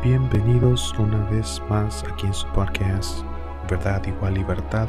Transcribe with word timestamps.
Bienvenidos 0.00 0.94
una 0.96 1.18
vez 1.28 1.60
más 1.68 2.04
aquí 2.04 2.28
en 2.28 2.32
su 2.32 2.46
podcast 2.50 3.24
Verdad 3.68 4.06
igual 4.06 4.34
libertad, 4.34 4.86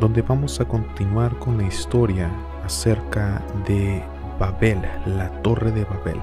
donde 0.00 0.20
vamos 0.20 0.60
a 0.60 0.64
continuar 0.64 1.38
con 1.38 1.58
la 1.58 1.68
historia 1.68 2.28
acerca 2.64 3.40
de 3.68 4.02
Babel, 4.40 4.80
la 5.06 5.30
torre 5.42 5.70
de 5.70 5.84
Babel. 5.84 6.20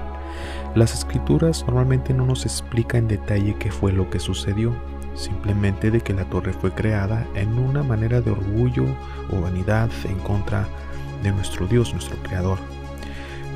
Las 0.74 0.92
escrituras 0.92 1.64
normalmente 1.66 2.12
no 2.12 2.26
nos 2.26 2.44
explican 2.44 3.04
en 3.04 3.08
detalle 3.08 3.56
qué 3.58 3.72
fue 3.72 3.90
lo 3.90 4.10
que 4.10 4.20
sucedió, 4.20 4.74
simplemente 5.14 5.90
de 5.90 6.02
que 6.02 6.12
la 6.12 6.26
torre 6.26 6.52
fue 6.52 6.72
creada 6.72 7.26
en 7.34 7.58
una 7.58 7.82
manera 7.82 8.20
de 8.20 8.32
orgullo 8.32 8.84
o 9.30 9.40
vanidad 9.40 9.88
en 10.04 10.18
contra 10.18 10.68
de 11.22 11.32
nuestro 11.32 11.66
Dios, 11.66 11.94
nuestro 11.94 12.18
Creador. 12.22 12.58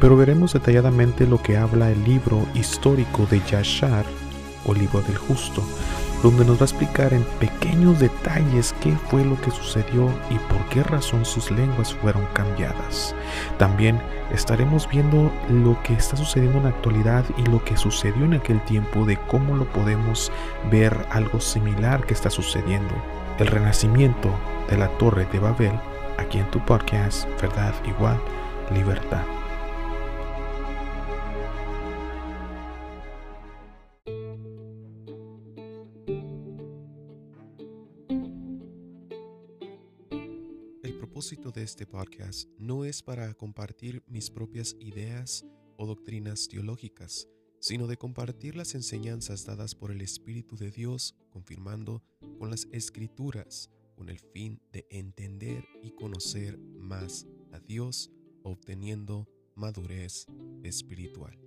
Pero 0.01 0.17
veremos 0.17 0.55
detalladamente 0.55 1.27
lo 1.27 1.43
que 1.43 1.59
habla 1.59 1.91
el 1.91 2.03
libro 2.03 2.47
histórico 2.55 3.27
de 3.31 3.41
Yashar 3.41 4.07
o 4.67 4.75
libro 4.75 5.03
del 5.03 5.17
justo, 5.17 5.63
donde 6.23 6.45
nos 6.45 6.57
va 6.57 6.63
a 6.63 6.65
explicar 6.65 7.13
en 7.13 7.25
pequeños 7.39 8.01
detalles 8.01 8.75
qué 8.81 8.97
fue 9.11 9.25
lo 9.25 9.41
que 9.41 9.51
sucedió 9.51 10.09
y 10.31 10.39
por 10.39 10.65
qué 10.71 10.83
razón 10.83 11.25
sus 11.25 11.51
lenguas 11.51 11.93
fueron 11.95 12.27
cambiadas. 12.33 13.15
También 13.59 14.01
estaremos 14.33 14.89
viendo 14.89 15.31
lo 15.51 15.81
que 15.83 15.95
está 15.95 16.17
sucediendo 16.17 16.59
en 16.59 16.65
la 16.65 16.71
actualidad 16.71 17.25
y 17.37 17.43
lo 17.43 17.63
que 17.65 17.77
sucedió 17.77 18.25
en 18.25 18.35
aquel 18.35 18.61
tiempo 18.65 19.05
de 19.05 19.17
cómo 19.17 19.57
lo 19.57 19.67
podemos 19.67 20.33
ver 20.71 21.07
algo 21.11 21.41
similar 21.41 22.07
que 22.07 22.15
está 22.15 22.31
sucediendo. 22.31 22.95
El 23.39 23.49
renacimiento 23.49 24.31
de 24.71 24.79
la 24.79 24.89
torre 24.99 25.27
de 25.33 25.41
Babel, 25.41 25.79
aquí 26.19 26.39
en 26.39 26.51
tu 26.51 26.61
podcast, 26.65 27.29
verdad 27.41 27.75
igual, 27.87 28.19
libertad. 28.73 29.34
Propósito 41.15 41.53
de 41.53 41.63
este 41.63 41.87
podcast 41.87 42.49
no 42.59 42.85
es 42.85 43.01
para 43.01 43.33
compartir 43.35 44.03
mis 44.09 44.31
propias 44.31 44.75
ideas 44.81 45.47
o 45.77 45.87
doctrinas 45.87 46.49
teológicas, 46.49 47.29
sino 47.61 47.87
de 47.87 47.97
compartir 47.97 48.57
las 48.57 48.75
enseñanzas 48.75 49.47
dadas 49.47 49.77
por 49.77 49.93
el 49.93 50.01
Espíritu 50.01 50.57
de 50.57 50.73
Dios, 50.73 51.15
confirmando 51.31 52.03
con 52.41 52.51
las 52.51 52.67
escrituras, 52.73 53.71
con 53.95 54.09
el 54.09 54.19
fin 54.19 54.61
de 54.73 54.89
entender 54.91 55.65
y 55.85 55.93
conocer 55.93 56.59
más 56.59 57.29
a 57.53 57.61
Dios, 57.61 58.11
obteniendo 58.43 59.29
madurez 59.55 60.27
espiritual. 60.65 61.44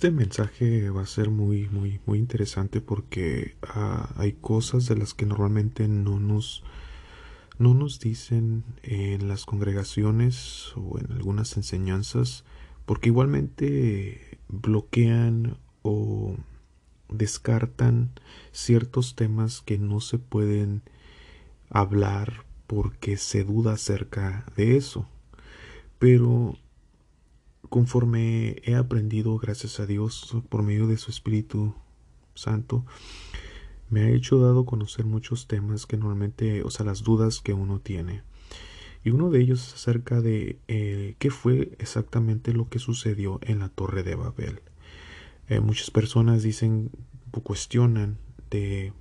Este 0.00 0.12
mensaje 0.12 0.88
va 0.88 1.02
a 1.02 1.06
ser 1.06 1.28
muy, 1.28 1.68
muy, 1.68 2.00
muy 2.06 2.18
interesante 2.18 2.80
porque 2.80 3.58
ah, 3.68 4.14
hay 4.16 4.32
cosas 4.32 4.86
de 4.86 4.96
las 4.96 5.12
que 5.12 5.26
normalmente 5.26 5.88
no 5.88 6.18
nos, 6.18 6.62
no 7.58 7.74
nos 7.74 8.00
dicen 8.00 8.64
en 8.82 9.28
las 9.28 9.44
congregaciones 9.44 10.72
o 10.74 10.98
en 10.98 11.12
algunas 11.12 11.54
enseñanzas, 11.58 12.44
porque 12.86 13.10
igualmente 13.10 14.38
bloquean 14.48 15.58
o 15.82 16.34
descartan 17.10 18.08
ciertos 18.52 19.16
temas 19.16 19.60
que 19.60 19.76
no 19.76 20.00
se 20.00 20.18
pueden 20.18 20.80
hablar 21.68 22.46
porque 22.66 23.18
se 23.18 23.44
duda 23.44 23.74
acerca 23.74 24.46
de 24.56 24.78
eso. 24.78 25.06
Pero 25.98 26.56
conforme 27.70 28.60
he 28.64 28.74
aprendido, 28.74 29.38
gracias 29.38 29.80
a 29.80 29.86
Dios, 29.86 30.36
por 30.50 30.62
medio 30.62 30.86
de 30.86 30.98
su 30.98 31.10
Espíritu 31.10 31.74
Santo, 32.34 32.84
me 33.88 34.02
ha 34.02 34.10
hecho 34.10 34.38
dado 34.38 34.66
conocer 34.66 35.06
muchos 35.06 35.46
temas 35.46 35.86
que 35.86 35.96
normalmente, 35.96 36.62
o 36.62 36.70
sea, 36.70 36.84
las 36.84 37.02
dudas 37.02 37.40
que 37.40 37.54
uno 37.54 37.80
tiene. 37.80 38.22
Y 39.02 39.10
uno 39.10 39.30
de 39.30 39.40
ellos 39.40 39.66
es 39.66 39.74
acerca 39.74 40.20
de 40.20 40.58
eh, 40.68 41.14
qué 41.18 41.30
fue 41.30 41.72
exactamente 41.78 42.52
lo 42.52 42.68
que 42.68 42.78
sucedió 42.78 43.40
en 43.42 43.60
la 43.60 43.70
Torre 43.70 44.02
de 44.02 44.14
Babel. 44.14 44.60
Eh, 45.48 45.60
muchas 45.60 45.90
personas 45.90 46.42
dicen 46.42 46.90
cuestionan 47.38 48.18
de 48.50 48.92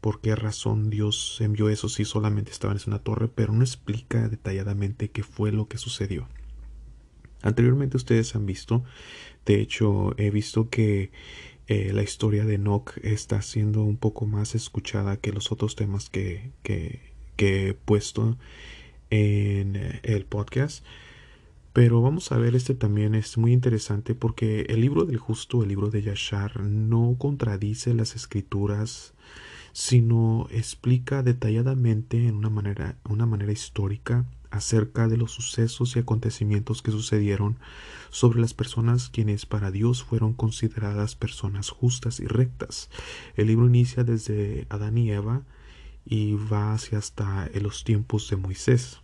por 0.00 0.20
qué 0.20 0.34
razón 0.34 0.90
Dios 0.90 1.38
envió 1.40 1.68
eso 1.68 1.88
si 1.88 2.04
solamente 2.04 2.50
estaban 2.50 2.76
en 2.76 2.82
una 2.88 2.98
torre, 2.98 3.28
pero 3.28 3.52
no 3.52 3.62
explica 3.62 4.28
detalladamente 4.28 5.10
qué 5.10 5.22
fue 5.22 5.52
lo 5.52 5.68
que 5.68 5.78
sucedió. 5.78 6.28
Anteriormente 7.46 7.96
ustedes 7.96 8.34
han 8.34 8.44
visto, 8.44 8.82
de 9.44 9.60
hecho 9.60 10.18
he 10.18 10.30
visto 10.30 10.68
que 10.68 11.12
eh, 11.68 11.92
la 11.94 12.02
historia 12.02 12.44
de 12.44 12.54
Enoch 12.54 12.98
está 13.04 13.40
siendo 13.40 13.84
un 13.84 13.96
poco 13.96 14.26
más 14.26 14.56
escuchada 14.56 15.16
que 15.16 15.32
los 15.32 15.52
otros 15.52 15.76
temas 15.76 16.10
que, 16.10 16.50
que, 16.64 17.14
he 17.38 17.74
puesto 17.74 18.36
en 19.10 19.76
eh, 19.76 20.00
el 20.02 20.24
podcast. 20.24 20.84
Pero 21.72 22.02
vamos 22.02 22.32
a 22.32 22.38
ver, 22.38 22.56
este 22.56 22.74
también 22.74 23.14
es 23.14 23.38
muy 23.38 23.52
interesante 23.52 24.16
porque 24.16 24.62
el 24.68 24.80
libro 24.80 25.04
del 25.04 25.18
justo, 25.18 25.62
el 25.62 25.68
libro 25.68 25.90
de 25.90 26.02
Yashar, 26.02 26.60
no 26.62 27.14
contradice 27.16 27.94
las 27.94 28.16
escrituras, 28.16 29.14
sino 29.72 30.48
explica 30.50 31.22
detalladamente 31.22 32.26
en 32.26 32.34
una 32.34 32.50
manera, 32.50 32.96
una 33.08 33.26
manera 33.26 33.52
histórica 33.52 34.24
acerca 34.56 35.08
de 35.08 35.16
los 35.16 35.32
sucesos 35.32 35.96
y 35.96 35.98
acontecimientos 35.98 36.82
que 36.82 36.90
sucedieron 36.90 37.58
sobre 38.10 38.40
las 38.40 38.54
personas 38.54 39.08
quienes 39.08 39.46
para 39.46 39.70
Dios 39.70 40.02
fueron 40.02 40.32
consideradas 40.32 41.14
personas 41.14 41.70
justas 41.70 42.20
y 42.20 42.26
rectas. 42.26 42.90
El 43.36 43.48
libro 43.48 43.66
inicia 43.66 44.04
desde 44.04 44.66
Adán 44.68 44.98
y 44.98 45.10
Eva 45.10 45.42
y 46.04 46.34
va 46.34 46.72
hacia 46.72 46.98
hasta 46.98 47.50
los 47.60 47.84
tiempos 47.84 48.28
de 48.30 48.36
Moisés. 48.36 49.00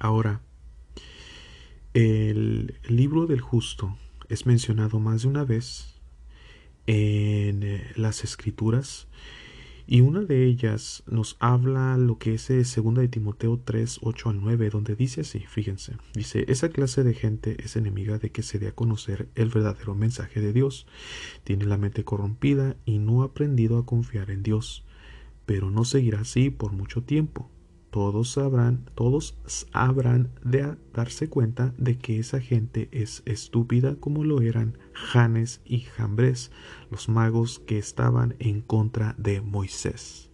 Ahora, 0.00 0.40
el 1.94 2.78
libro 2.88 3.26
del 3.26 3.40
justo 3.40 3.96
es 4.28 4.46
mencionado 4.46 5.00
más 5.00 5.22
de 5.22 5.28
una 5.28 5.44
vez 5.44 5.94
en 6.86 7.82
las 7.96 8.24
escrituras 8.24 9.08
y 9.90 10.02
una 10.02 10.20
de 10.20 10.44
ellas 10.44 11.02
nos 11.06 11.38
habla 11.40 11.96
lo 11.96 12.18
que 12.18 12.34
es 12.34 12.48
2 12.48 12.76
eh, 12.76 12.82
de 13.00 13.08
Timoteo 13.08 13.58
3, 13.64 14.00
8 14.02 14.28
al 14.28 14.40
9, 14.42 14.68
donde 14.68 14.94
dice 14.94 15.22
así, 15.22 15.40
fíjense, 15.40 15.94
dice, 16.12 16.44
esa 16.48 16.68
clase 16.68 17.04
de 17.04 17.14
gente 17.14 17.56
es 17.64 17.74
enemiga 17.74 18.18
de 18.18 18.30
que 18.30 18.42
se 18.42 18.58
dé 18.58 18.68
a 18.68 18.74
conocer 18.74 19.28
el 19.34 19.48
verdadero 19.48 19.94
mensaje 19.94 20.42
de 20.42 20.52
Dios. 20.52 20.86
Tiene 21.42 21.64
la 21.64 21.78
mente 21.78 22.04
corrompida 22.04 22.76
y 22.84 22.98
no 22.98 23.22
ha 23.22 23.26
aprendido 23.26 23.78
a 23.78 23.86
confiar 23.86 24.30
en 24.30 24.42
Dios, 24.42 24.84
pero 25.46 25.70
no 25.70 25.86
seguirá 25.86 26.20
así 26.20 26.50
por 26.50 26.72
mucho 26.72 27.02
tiempo 27.02 27.48
todos 27.90 28.32
sabrán, 28.32 28.84
todos 28.94 29.36
habrán 29.72 30.30
de 30.44 30.76
darse 30.92 31.28
cuenta 31.28 31.74
de 31.78 31.98
que 31.98 32.18
esa 32.18 32.40
gente 32.40 32.88
es 32.92 33.22
estúpida 33.24 33.96
como 33.96 34.24
lo 34.24 34.42
eran 34.42 34.76
Janes 34.92 35.60
y 35.64 35.80
Jambres, 35.80 36.50
los 36.90 37.08
magos 37.08 37.60
que 37.60 37.78
estaban 37.78 38.36
en 38.38 38.60
contra 38.60 39.14
de 39.18 39.40
Moisés. 39.40 40.30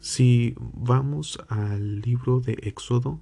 Si 0.00 0.54
vamos 0.58 1.38
al 1.48 2.00
libro 2.00 2.40
de 2.40 2.56
Éxodo, 2.62 3.20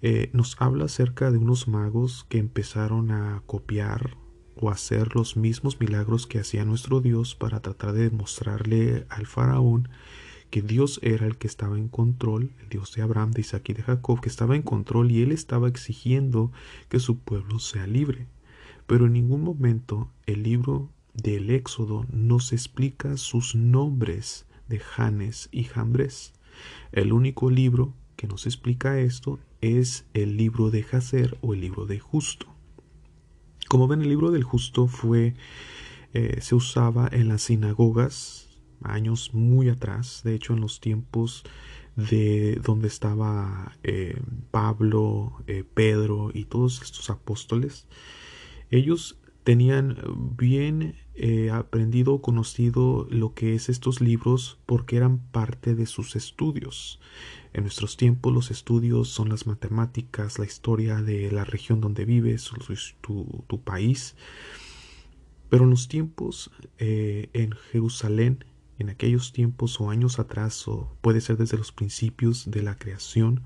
eh, 0.00 0.30
nos 0.32 0.56
habla 0.58 0.86
acerca 0.86 1.30
de 1.30 1.38
unos 1.38 1.68
magos 1.68 2.24
que 2.28 2.38
empezaron 2.38 3.10
a 3.10 3.42
copiar 3.46 4.16
o 4.58 4.70
hacer 4.70 5.14
los 5.14 5.36
mismos 5.36 5.80
milagros 5.80 6.26
que 6.26 6.38
hacía 6.38 6.64
nuestro 6.64 7.00
Dios 7.00 7.34
para 7.34 7.60
tratar 7.60 7.92
de 7.92 8.08
demostrarle 8.08 9.06
al 9.10 9.26
faraón 9.26 9.88
que 10.50 10.62
Dios 10.62 11.00
era 11.02 11.26
el 11.26 11.36
que 11.36 11.46
estaba 11.46 11.78
en 11.78 11.88
control, 11.88 12.52
el 12.62 12.68
Dios 12.68 12.94
de 12.94 13.02
Abraham, 13.02 13.32
de 13.32 13.40
Isaac 13.40 13.68
y 13.68 13.74
de 13.74 13.82
Jacob, 13.82 14.20
que 14.20 14.28
estaba 14.28 14.56
en 14.56 14.62
control 14.62 15.10
y 15.10 15.22
él 15.22 15.32
estaba 15.32 15.68
exigiendo 15.68 16.52
que 16.88 17.00
su 17.00 17.18
pueblo 17.18 17.58
sea 17.58 17.86
libre. 17.86 18.26
Pero 18.86 19.06
en 19.06 19.14
ningún 19.14 19.42
momento 19.42 20.10
el 20.26 20.42
libro 20.42 20.90
del 21.14 21.50
Éxodo 21.50 22.06
nos 22.10 22.52
explica 22.52 23.16
sus 23.16 23.54
nombres 23.54 24.46
de 24.68 24.78
Janes 24.78 25.48
y 25.50 25.64
Jambres. 25.64 26.32
El 26.92 27.12
único 27.12 27.50
libro 27.50 27.94
que 28.16 28.26
nos 28.26 28.46
explica 28.46 28.98
esto 28.98 29.38
es 29.60 30.06
el 30.14 30.36
libro 30.36 30.70
de 30.70 30.82
Jacer 30.82 31.36
o 31.40 31.54
el 31.54 31.60
libro 31.60 31.86
de 31.86 31.98
Justo. 31.98 32.46
Como 33.68 33.88
ven, 33.88 34.02
el 34.02 34.08
libro 34.08 34.30
del 34.30 34.44
Justo 34.44 34.86
fue 34.86 35.34
eh, 36.14 36.40
se 36.40 36.54
usaba 36.54 37.08
en 37.12 37.28
las 37.28 37.42
sinagogas 37.42 38.45
años 38.82 39.34
muy 39.34 39.68
atrás, 39.68 40.22
de 40.24 40.34
hecho 40.34 40.54
en 40.54 40.60
los 40.60 40.80
tiempos 40.80 41.44
de 41.96 42.60
donde 42.62 42.88
estaba 42.88 43.72
eh, 43.82 44.20
Pablo, 44.50 45.42
eh, 45.46 45.64
Pedro 45.64 46.30
y 46.32 46.44
todos 46.44 46.82
estos 46.82 47.10
apóstoles, 47.10 47.86
ellos 48.70 49.18
tenían 49.44 49.96
bien 50.36 50.96
eh, 51.14 51.50
aprendido 51.50 52.20
conocido 52.20 53.06
lo 53.08 53.32
que 53.32 53.54
es 53.54 53.68
estos 53.68 54.00
libros 54.00 54.58
porque 54.66 54.96
eran 54.96 55.18
parte 55.18 55.74
de 55.74 55.86
sus 55.86 56.16
estudios. 56.16 57.00
En 57.54 57.62
nuestros 57.62 57.96
tiempos 57.96 58.34
los 58.34 58.50
estudios 58.50 59.08
son 59.08 59.28
las 59.30 59.46
matemáticas, 59.46 60.38
la 60.38 60.44
historia 60.44 61.00
de 61.00 61.30
la 61.30 61.44
región 61.44 61.80
donde 61.80 62.04
vives, 62.04 62.50
tu, 63.00 63.44
tu 63.46 63.60
país. 63.62 64.16
Pero 65.48 65.64
en 65.64 65.70
los 65.70 65.88
tiempos 65.88 66.50
eh, 66.78 67.30
en 67.32 67.52
Jerusalén, 67.52 68.44
en 68.78 68.90
aquellos 68.90 69.32
tiempos 69.32 69.80
o 69.80 69.90
años 69.90 70.18
atrás, 70.18 70.66
o 70.68 70.96
puede 71.00 71.20
ser 71.20 71.36
desde 71.36 71.56
los 71.56 71.72
principios 71.72 72.50
de 72.50 72.62
la 72.62 72.76
creación, 72.76 73.42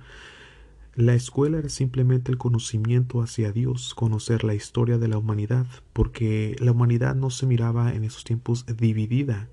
la 0.94 1.14
escuela 1.14 1.58
era 1.58 1.68
simplemente 1.68 2.32
el 2.32 2.38
conocimiento 2.38 3.22
hacia 3.22 3.52
Dios, 3.52 3.94
conocer 3.94 4.42
la 4.42 4.54
historia 4.54 4.98
de 4.98 5.08
la 5.08 5.18
humanidad, 5.18 5.66
porque 5.92 6.56
la 6.58 6.72
humanidad 6.72 7.14
no 7.14 7.30
se 7.30 7.46
miraba 7.46 7.94
en 7.94 8.04
esos 8.04 8.24
tiempos 8.24 8.66
dividida, 8.66 9.48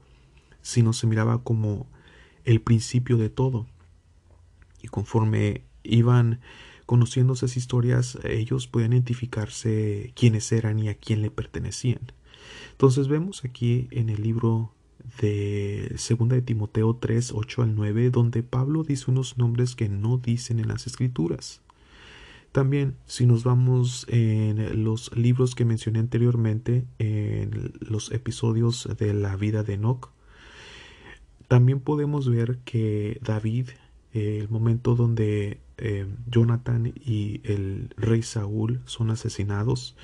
sino 0.62 0.94
se 0.94 1.08
miraba 1.08 1.44
como 1.44 1.88
el 2.44 2.60
principio 2.62 3.18
de 3.18 3.30
todo. 3.30 3.68
Y 4.82 4.88
conforme 4.88 5.64
iban 5.84 6.42
conociendo 6.88 7.34
esas 7.34 7.56
historias, 7.56 8.18
ellos 8.24 8.68
podían 8.68 8.94
identificarse 8.94 10.14
quiénes 10.16 10.52
eran 10.52 10.80
y 10.80 10.90
a 10.90 10.96
quién 10.96 11.22
le 11.22 11.30
pertenecían. 11.30 12.02
Entonces 12.72 13.08
vemos 13.08 13.46
aquí 13.46 13.88
en 13.92 14.10
el 14.10 14.24
libro 14.24 14.74
de 15.22 15.94
segunda 15.98 16.36
de 16.36 16.42
Timoteo 16.42 16.96
3, 16.96 17.32
8 17.34 17.62
al 17.64 17.76
9, 17.76 18.10
donde 18.12 18.44
Pablo 18.44 18.84
dice 18.84 19.10
unos 19.10 19.38
nombres 19.38 19.76
que 19.76 19.90
no 19.90 20.18
dicen 20.18 20.60
en 20.60 20.68
las 20.68 20.88
escrituras. 20.88 21.62
También, 22.52 22.96
si 23.06 23.26
nos 23.26 23.44
vamos 23.44 24.06
en 24.10 24.84
los 24.84 25.16
libros 25.16 25.54
que 25.54 25.66
mencioné 25.66 26.00
anteriormente, 26.00 26.86
en 26.98 27.74
los 27.80 28.12
episodios 28.12 28.88
de 28.98 29.14
la 29.14 29.36
vida 29.36 29.64
de 29.64 29.74
Enoch, 29.74 30.10
también 31.48 31.80
podemos 31.80 32.30
ver 32.30 32.58
que 32.66 33.20
David, 33.22 33.70
el 34.14 34.50
momento 34.50 34.96
donde 34.96 35.60
eh, 35.78 36.08
Jonathan 36.26 36.94
y 36.96 37.42
el 37.44 37.94
rey 37.96 38.24
Saúl 38.24 38.82
son 38.86 39.12
asesinados, 39.12 39.96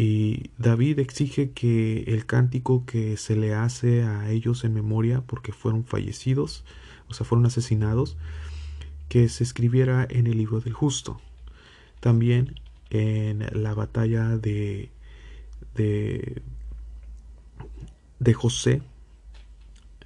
y 0.00 0.52
David 0.58 1.00
exige 1.00 1.50
que 1.50 2.04
el 2.06 2.24
cántico 2.24 2.86
que 2.86 3.16
se 3.16 3.34
le 3.34 3.52
hace 3.52 4.04
a 4.04 4.30
ellos 4.30 4.62
en 4.62 4.72
memoria 4.72 5.22
porque 5.22 5.50
fueron 5.50 5.84
fallecidos, 5.84 6.64
o 7.08 7.14
sea, 7.14 7.26
fueron 7.26 7.46
asesinados, 7.46 8.16
que 9.08 9.28
se 9.28 9.42
escribiera 9.42 10.06
en 10.08 10.28
el 10.28 10.38
libro 10.38 10.60
del 10.60 10.72
justo. 10.72 11.20
También 11.98 12.60
en 12.90 13.44
la 13.60 13.74
batalla 13.74 14.36
de, 14.36 14.88
de, 15.74 16.42
de 18.20 18.34
José, 18.34 18.82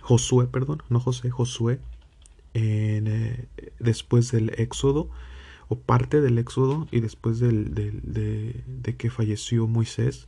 Josué, 0.00 0.46
perdón, 0.46 0.82
no 0.88 1.00
José, 1.00 1.28
Josué, 1.28 1.80
eh, 2.54 3.46
después 3.78 4.32
del 4.32 4.54
Éxodo, 4.56 5.10
parte 5.86 6.20
del 6.20 6.38
éxodo 6.38 6.86
y 6.90 7.00
después 7.00 7.38
del, 7.38 7.74
de, 7.74 8.96
que 8.96 9.10
falleció 9.10 9.66
Moisés, 9.66 10.26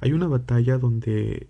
hay 0.00 0.12
una 0.12 0.28
batalla 0.28 0.78
donde 0.78 1.48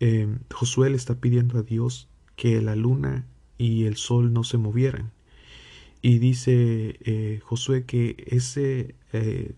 eh, 0.00 0.28
Josué 0.52 0.90
le 0.90 0.96
está 0.96 1.20
pidiendo 1.20 1.58
a 1.58 1.62
Dios 1.62 2.08
que 2.36 2.60
la 2.62 2.76
luna 2.76 3.26
y 3.58 3.84
el 3.84 3.96
sol 3.96 4.32
no 4.32 4.44
se 4.44 4.58
movieran. 4.58 5.12
Y 6.00 6.18
dice 6.18 6.98
eh, 7.00 7.40
Josué 7.44 7.84
que 7.84 8.24
ese, 8.26 8.94
eh, 9.12 9.54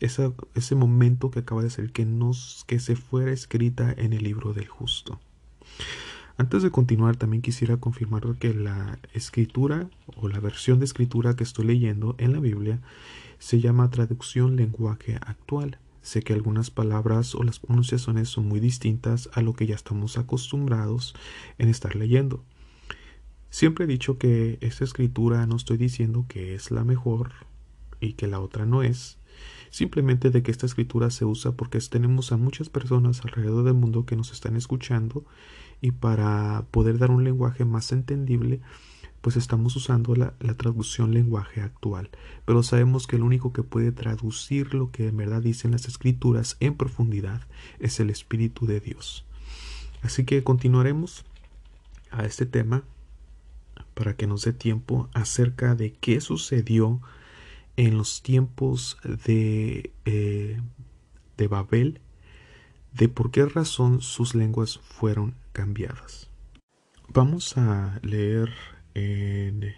ese 0.00 0.74
momento 0.74 1.30
que 1.30 1.40
acaba 1.40 1.62
de 1.62 1.70
ser, 1.70 1.92
que, 1.92 2.04
nos, 2.04 2.64
que 2.66 2.78
se 2.78 2.96
fuera 2.96 3.32
escrita 3.32 3.92
en 3.96 4.12
el 4.12 4.22
libro 4.22 4.52
del 4.52 4.68
justo. 4.68 5.20
Antes 6.38 6.62
de 6.62 6.70
continuar, 6.70 7.16
también 7.16 7.42
quisiera 7.42 7.76
confirmar 7.76 8.22
que 8.38 8.54
la 8.54 8.98
escritura 9.12 9.88
o 10.16 10.28
la 10.28 10.40
versión 10.40 10.78
de 10.78 10.86
escritura 10.86 11.36
que 11.36 11.44
estoy 11.44 11.66
leyendo 11.66 12.14
en 12.18 12.32
la 12.32 12.40
Biblia 12.40 12.80
se 13.38 13.60
llama 13.60 13.90
traducción 13.90 14.56
lenguaje 14.56 15.16
actual. 15.26 15.78
Sé 16.00 16.22
que 16.22 16.32
algunas 16.32 16.70
palabras 16.70 17.34
o 17.34 17.42
las 17.42 17.60
pronunciaciones 17.60 18.28
son 18.28 18.48
muy 18.48 18.60
distintas 18.60 19.28
a 19.34 19.42
lo 19.42 19.54
que 19.54 19.66
ya 19.66 19.74
estamos 19.74 20.18
acostumbrados 20.18 21.14
en 21.58 21.68
estar 21.68 21.96
leyendo. 21.96 22.42
Siempre 23.50 23.84
he 23.84 23.88
dicho 23.88 24.16
que 24.16 24.58
esta 24.62 24.84
escritura 24.84 25.46
no 25.46 25.56
estoy 25.56 25.76
diciendo 25.76 26.24
que 26.26 26.54
es 26.54 26.70
la 26.70 26.84
mejor 26.84 27.32
y 28.00 28.14
que 28.14 28.26
la 28.26 28.40
otra 28.40 28.64
no 28.64 28.82
es, 28.82 29.18
simplemente 29.70 30.30
de 30.30 30.42
que 30.42 30.50
esta 30.50 30.66
escritura 30.66 31.10
se 31.10 31.24
usa 31.24 31.52
porque 31.52 31.78
tenemos 31.80 32.32
a 32.32 32.36
muchas 32.36 32.68
personas 32.68 33.20
alrededor 33.20 33.64
del 33.64 33.74
mundo 33.74 34.06
que 34.06 34.16
nos 34.16 34.32
están 34.32 34.56
escuchando 34.56 35.24
y 35.82 35.90
para 35.90 36.64
poder 36.70 36.96
dar 36.96 37.10
un 37.10 37.24
lenguaje 37.24 37.66
más 37.66 37.90
entendible, 37.90 38.60
pues 39.20 39.36
estamos 39.36 39.74
usando 39.74 40.14
la, 40.14 40.32
traducción 40.56 41.12
lenguaje 41.12 41.60
actual. 41.60 42.08
Pero 42.44 42.62
sabemos 42.62 43.08
que 43.08 43.16
el 43.16 43.22
único 43.22 43.52
que 43.52 43.64
puede 43.64 43.90
traducir 43.90 44.74
lo 44.74 44.92
que 44.92 45.08
en 45.08 45.16
verdad 45.16 45.42
dicen 45.42 45.72
las 45.72 45.88
escrituras 45.88 46.56
en 46.60 46.76
profundidad 46.76 47.42
es 47.80 47.98
el 47.98 48.10
Espíritu 48.10 48.64
de 48.64 48.80
Dios. 48.80 49.24
Así 50.02 50.24
que 50.24 50.44
continuaremos 50.44 51.24
a 52.12 52.24
este 52.24 52.46
tema 52.46 52.84
para 53.94 54.14
que 54.14 54.28
nos 54.28 54.44
dé 54.44 54.52
tiempo 54.52 55.08
acerca 55.14 55.74
de 55.74 55.92
qué 55.94 56.20
sucedió 56.20 57.00
en 57.76 57.96
los 57.98 58.22
tiempos 58.22 58.98
de, 59.26 59.90
eh, 60.04 60.60
de 61.36 61.48
Babel, 61.48 62.00
de 62.92 63.08
por 63.08 63.32
qué 63.32 63.46
razón 63.46 64.00
sus 64.00 64.36
lenguas 64.36 64.78
fueron 64.78 65.41
cambiadas. 65.52 66.30
Vamos 67.08 67.56
a 67.56 67.98
leer 68.02 68.50
en 68.94 69.74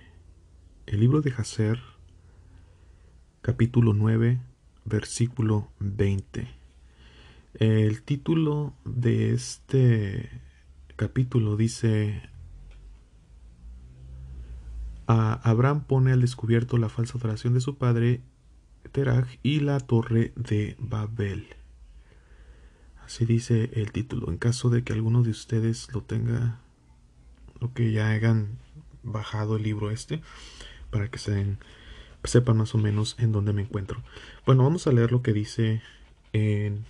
el 0.87 1.00
libro 1.00 1.21
de 1.21 1.31
Jacer, 1.31 1.81
capítulo 3.43 3.93
9, 3.93 4.41
versículo 4.85 5.69
20. 5.81 6.49
El 7.55 8.03
título 8.03 8.75
de 8.85 9.32
este 9.32 10.31
capítulo 10.97 11.56
dice 11.56 12.23
a 15.06 15.35
Abraham 15.49 15.85
pone 15.85 16.12
al 16.12 16.20
descubierto 16.20 16.79
la 16.79 16.88
falsa 16.88 17.19
adoración 17.19 17.55
de 17.55 17.61
su 17.61 17.77
padre 17.77 18.23
Teraj 18.93 19.27
y 19.43 19.61
la 19.61 19.81
torre 19.81 20.32
de 20.37 20.77
Babel. 20.79 21.46
Así 23.05 23.27
dice 23.27 23.70
el 23.75 23.93
título. 23.93 24.31
En 24.31 24.39
caso 24.39 24.70
de 24.70 24.82
que 24.82 24.93
alguno 24.93 25.23
de 25.23 25.31
ustedes 25.31 25.93
lo 25.93 26.03
tenga 26.03 26.61
o 27.61 27.73
que 27.73 27.93
ya 27.93 28.11
hayan 28.11 28.58
bajado 29.03 29.56
el 29.56 29.63
libro 29.63 29.91
este 29.91 30.23
para 30.91 31.11
que 31.11 31.19
se 31.19 31.56
sepan 32.25 32.56
más 32.56 32.75
o 32.75 32.79
menos 32.79 33.17
en 33.19 33.32
dónde 33.32 33.53
me 33.53 33.63
encuentro. 33.63 34.03
Bueno, 34.46 34.65
vamos 34.65 34.87
a 34.87 34.93
leer 34.93 35.13
lo 35.13 35.23
que 35.23 35.32
dice 35.32 35.82
en 36.32 36.87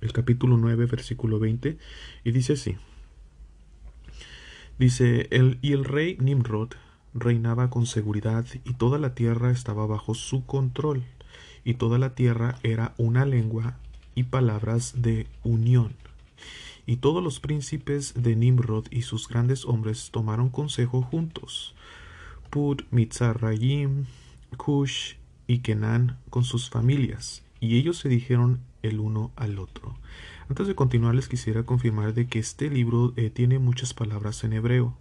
el 0.00 0.12
capítulo 0.12 0.56
9, 0.56 0.86
versículo 0.86 1.38
20, 1.38 1.78
y 2.24 2.32
dice 2.32 2.54
así. 2.54 2.76
Dice, 4.78 5.28
el, 5.30 5.58
y 5.62 5.72
el 5.72 5.84
rey 5.84 6.16
Nimrod 6.18 6.70
reinaba 7.14 7.70
con 7.70 7.86
seguridad 7.86 8.46
y 8.64 8.74
toda 8.74 8.98
la 8.98 9.14
tierra 9.14 9.50
estaba 9.50 9.86
bajo 9.86 10.14
su 10.14 10.44
control, 10.44 11.04
y 11.64 11.74
toda 11.74 11.98
la 11.98 12.14
tierra 12.14 12.58
era 12.62 12.94
una 12.98 13.24
lengua 13.24 13.78
y 14.14 14.24
palabras 14.24 15.02
de 15.02 15.26
unión. 15.42 15.94
Y 16.86 16.96
todos 16.96 17.22
los 17.22 17.40
príncipes 17.40 18.14
de 18.16 18.34
Nimrod 18.36 18.86
y 18.90 19.02
sus 19.02 19.28
grandes 19.28 19.64
hombres 19.64 20.10
tomaron 20.10 20.48
consejo 20.48 21.02
juntos. 21.02 21.74
Put, 22.50 22.82
Mitzarayim, 22.90 24.06
Cush 24.56 25.14
y 25.46 25.58
Kenan 25.58 26.18
con 26.30 26.44
sus 26.44 26.70
familias, 26.70 27.42
y 27.60 27.76
ellos 27.76 27.98
se 27.98 28.08
dijeron 28.08 28.60
el 28.82 29.00
uno 29.00 29.32
al 29.36 29.58
otro. 29.58 29.96
Antes 30.48 30.66
de 30.66 30.74
continuar 30.74 31.14
les 31.14 31.28
quisiera 31.28 31.62
confirmar 31.62 32.14
de 32.14 32.26
que 32.26 32.38
este 32.38 32.68
libro 32.68 33.14
eh, 33.16 33.30
tiene 33.30 33.58
muchas 33.58 33.94
palabras 33.94 34.44
en 34.44 34.52
hebreo, 34.52 34.96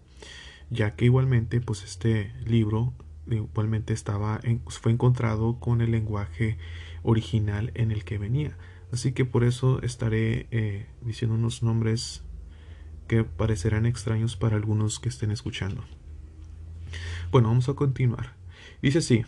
ya 0.70 0.96
que 0.96 1.06
igualmente 1.06 1.60
pues 1.60 1.84
este 1.84 2.34
libro 2.46 2.94
igualmente 3.30 3.94
estaba 3.94 4.39
fue 4.68 4.91
encontrado 4.91 5.60
con 5.60 5.82
el 5.82 5.91
lenguaje 5.91 6.58
original 7.03 7.72
en 7.75 7.91
el 7.91 8.03
que 8.03 8.18
venía. 8.18 8.56
Así 8.91 9.13
que 9.13 9.25
por 9.25 9.43
eso 9.43 9.81
estaré 9.81 10.48
eh, 10.51 10.88
diciendo 11.01 11.36
unos 11.36 11.63
nombres 11.63 12.24
que 13.07 13.24
parecerán 13.24 13.86
extraños 13.86 14.36
para 14.36 14.55
algunos 14.55 15.00
que 15.00 15.10
estén 15.10 15.31
escuchando. 15.31 15.83
Bueno, 17.31 17.50
vamos 17.50 17.69
a 17.69 17.74
continuar. 17.74 18.36
Dice 18.81 19.00
así, 19.00 19.25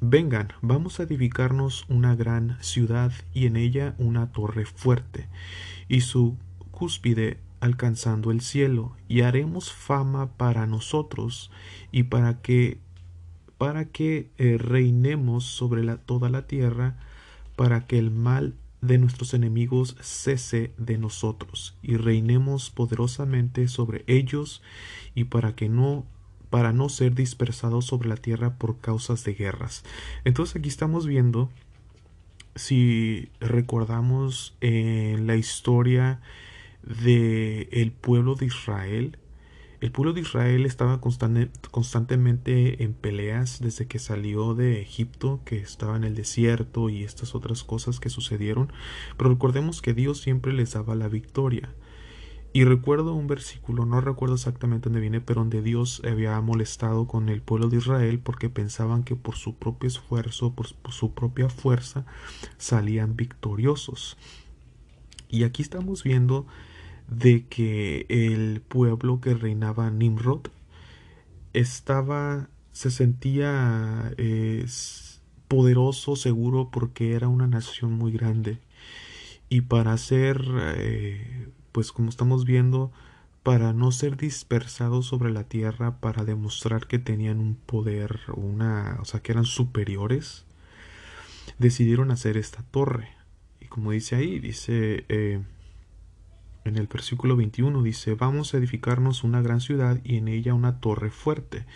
vengan, 0.00 0.52
vamos 0.62 0.98
a 0.98 1.04
edificarnos 1.04 1.84
una 1.88 2.16
gran 2.16 2.56
ciudad 2.60 3.12
y 3.32 3.46
en 3.46 3.56
ella 3.56 3.94
una 3.98 4.32
torre 4.32 4.66
fuerte 4.66 5.28
y 5.88 6.00
su 6.00 6.36
cúspide 6.70 7.38
alcanzando 7.60 8.30
el 8.30 8.40
cielo 8.40 8.96
y 9.08 9.22
haremos 9.22 9.72
fama 9.72 10.36
para 10.36 10.66
nosotros 10.66 11.50
y 11.90 12.04
para 12.04 12.42
que 12.42 12.78
para 13.58 13.86
que 13.86 14.30
eh, 14.36 14.58
reinemos 14.58 15.44
sobre 15.44 15.96
toda 15.96 16.28
la 16.28 16.46
tierra 16.46 16.98
para 17.56 17.86
que 17.86 17.98
el 17.98 18.10
mal 18.10 18.54
de 18.86 18.98
nuestros 18.98 19.34
enemigos 19.34 19.96
cese 20.00 20.72
de 20.78 20.98
nosotros 20.98 21.76
y 21.82 21.96
reinemos 21.96 22.70
poderosamente 22.70 23.68
sobre 23.68 24.04
ellos 24.06 24.62
y 25.14 25.24
para 25.24 25.54
que 25.54 25.68
no 25.68 26.06
para 26.50 26.72
no 26.72 26.88
ser 26.88 27.14
dispersados 27.14 27.86
sobre 27.86 28.08
la 28.08 28.16
tierra 28.16 28.56
por 28.56 28.78
causas 28.78 29.24
de 29.24 29.34
guerras. 29.34 29.84
Entonces 30.24 30.56
aquí 30.56 30.68
estamos 30.68 31.06
viendo 31.06 31.50
si 32.54 33.28
recordamos 33.40 34.56
en 34.60 35.26
la 35.26 35.36
historia 35.36 36.20
de 36.82 37.68
el 37.72 37.92
pueblo 37.92 38.36
de 38.36 38.46
Israel 38.46 39.18
el 39.80 39.92
pueblo 39.92 40.14
de 40.14 40.22
Israel 40.22 40.64
estaba 40.64 41.00
constantemente 41.00 42.82
en 42.82 42.94
peleas 42.94 43.60
desde 43.60 43.86
que 43.86 43.98
salió 43.98 44.54
de 44.54 44.80
Egipto, 44.80 45.40
que 45.44 45.58
estaba 45.58 45.96
en 45.96 46.04
el 46.04 46.14
desierto 46.14 46.88
y 46.88 47.04
estas 47.04 47.34
otras 47.34 47.62
cosas 47.62 48.00
que 48.00 48.08
sucedieron, 48.08 48.72
pero 49.18 49.30
recordemos 49.30 49.82
que 49.82 49.92
Dios 49.92 50.20
siempre 50.20 50.52
les 50.52 50.72
daba 50.72 50.94
la 50.94 51.08
victoria. 51.08 51.74
Y 52.54 52.64
recuerdo 52.64 53.12
un 53.12 53.26
versículo, 53.26 53.84
no 53.84 54.00
recuerdo 54.00 54.36
exactamente 54.36 54.88
dónde 54.88 55.00
viene, 55.00 55.20
pero 55.20 55.42
donde 55.42 55.60
Dios 55.60 56.00
había 56.10 56.40
molestado 56.40 57.06
con 57.06 57.28
el 57.28 57.42
pueblo 57.42 57.68
de 57.68 57.76
Israel 57.76 58.18
porque 58.18 58.48
pensaban 58.48 59.04
que 59.04 59.14
por 59.14 59.34
su 59.36 59.56
propio 59.56 59.88
esfuerzo, 59.88 60.54
por 60.54 60.66
su 60.90 61.12
propia 61.12 61.50
fuerza, 61.50 62.06
salían 62.56 63.14
victoriosos. 63.14 64.16
Y 65.28 65.44
aquí 65.44 65.60
estamos 65.60 66.02
viendo 66.02 66.46
de 67.08 67.46
que 67.46 68.06
el 68.08 68.60
pueblo 68.60 69.20
que 69.20 69.34
reinaba 69.34 69.90
Nimrod 69.90 70.48
estaba 71.52 72.48
se 72.72 72.90
sentía 72.90 74.12
poderoso, 75.48 76.16
seguro, 76.16 76.70
porque 76.70 77.14
era 77.14 77.28
una 77.28 77.46
nación 77.46 77.92
muy 77.92 78.12
grande. 78.12 78.58
Y 79.48 79.62
para 79.62 79.96
ser, 79.96 80.42
eh, 80.76 81.48
pues 81.72 81.92
como 81.92 82.10
estamos 82.10 82.44
viendo, 82.44 82.92
para 83.42 83.72
no 83.72 83.92
ser 83.92 84.16
dispersados 84.16 85.06
sobre 85.06 85.30
la 85.32 85.44
tierra, 85.44 86.00
para 86.00 86.24
demostrar 86.24 86.86
que 86.88 86.98
tenían 86.98 87.38
un 87.38 87.54
poder, 87.54 88.20
una, 88.34 88.98
o 89.00 89.04
sea, 89.04 89.20
que 89.20 89.32
eran 89.32 89.44
superiores, 89.44 90.44
decidieron 91.58 92.10
hacer 92.10 92.36
esta 92.36 92.62
torre. 92.64 93.08
Y 93.60 93.66
como 93.66 93.92
dice 93.92 94.16
ahí, 94.16 94.40
dice, 94.40 95.04
eh, 95.08 95.40
en 96.68 96.76
el 96.76 96.86
versículo 96.86 97.36
21 97.36 97.82
dice, 97.82 98.14
vamos 98.14 98.52
a 98.52 98.58
edificarnos 98.58 99.24
una 99.24 99.42
gran 99.42 99.60
ciudad 99.60 100.00
y 100.04 100.16
en 100.16 100.28
ella 100.28 100.54
una 100.54 100.80
torre 100.80 101.10
fuerte, 101.10 101.66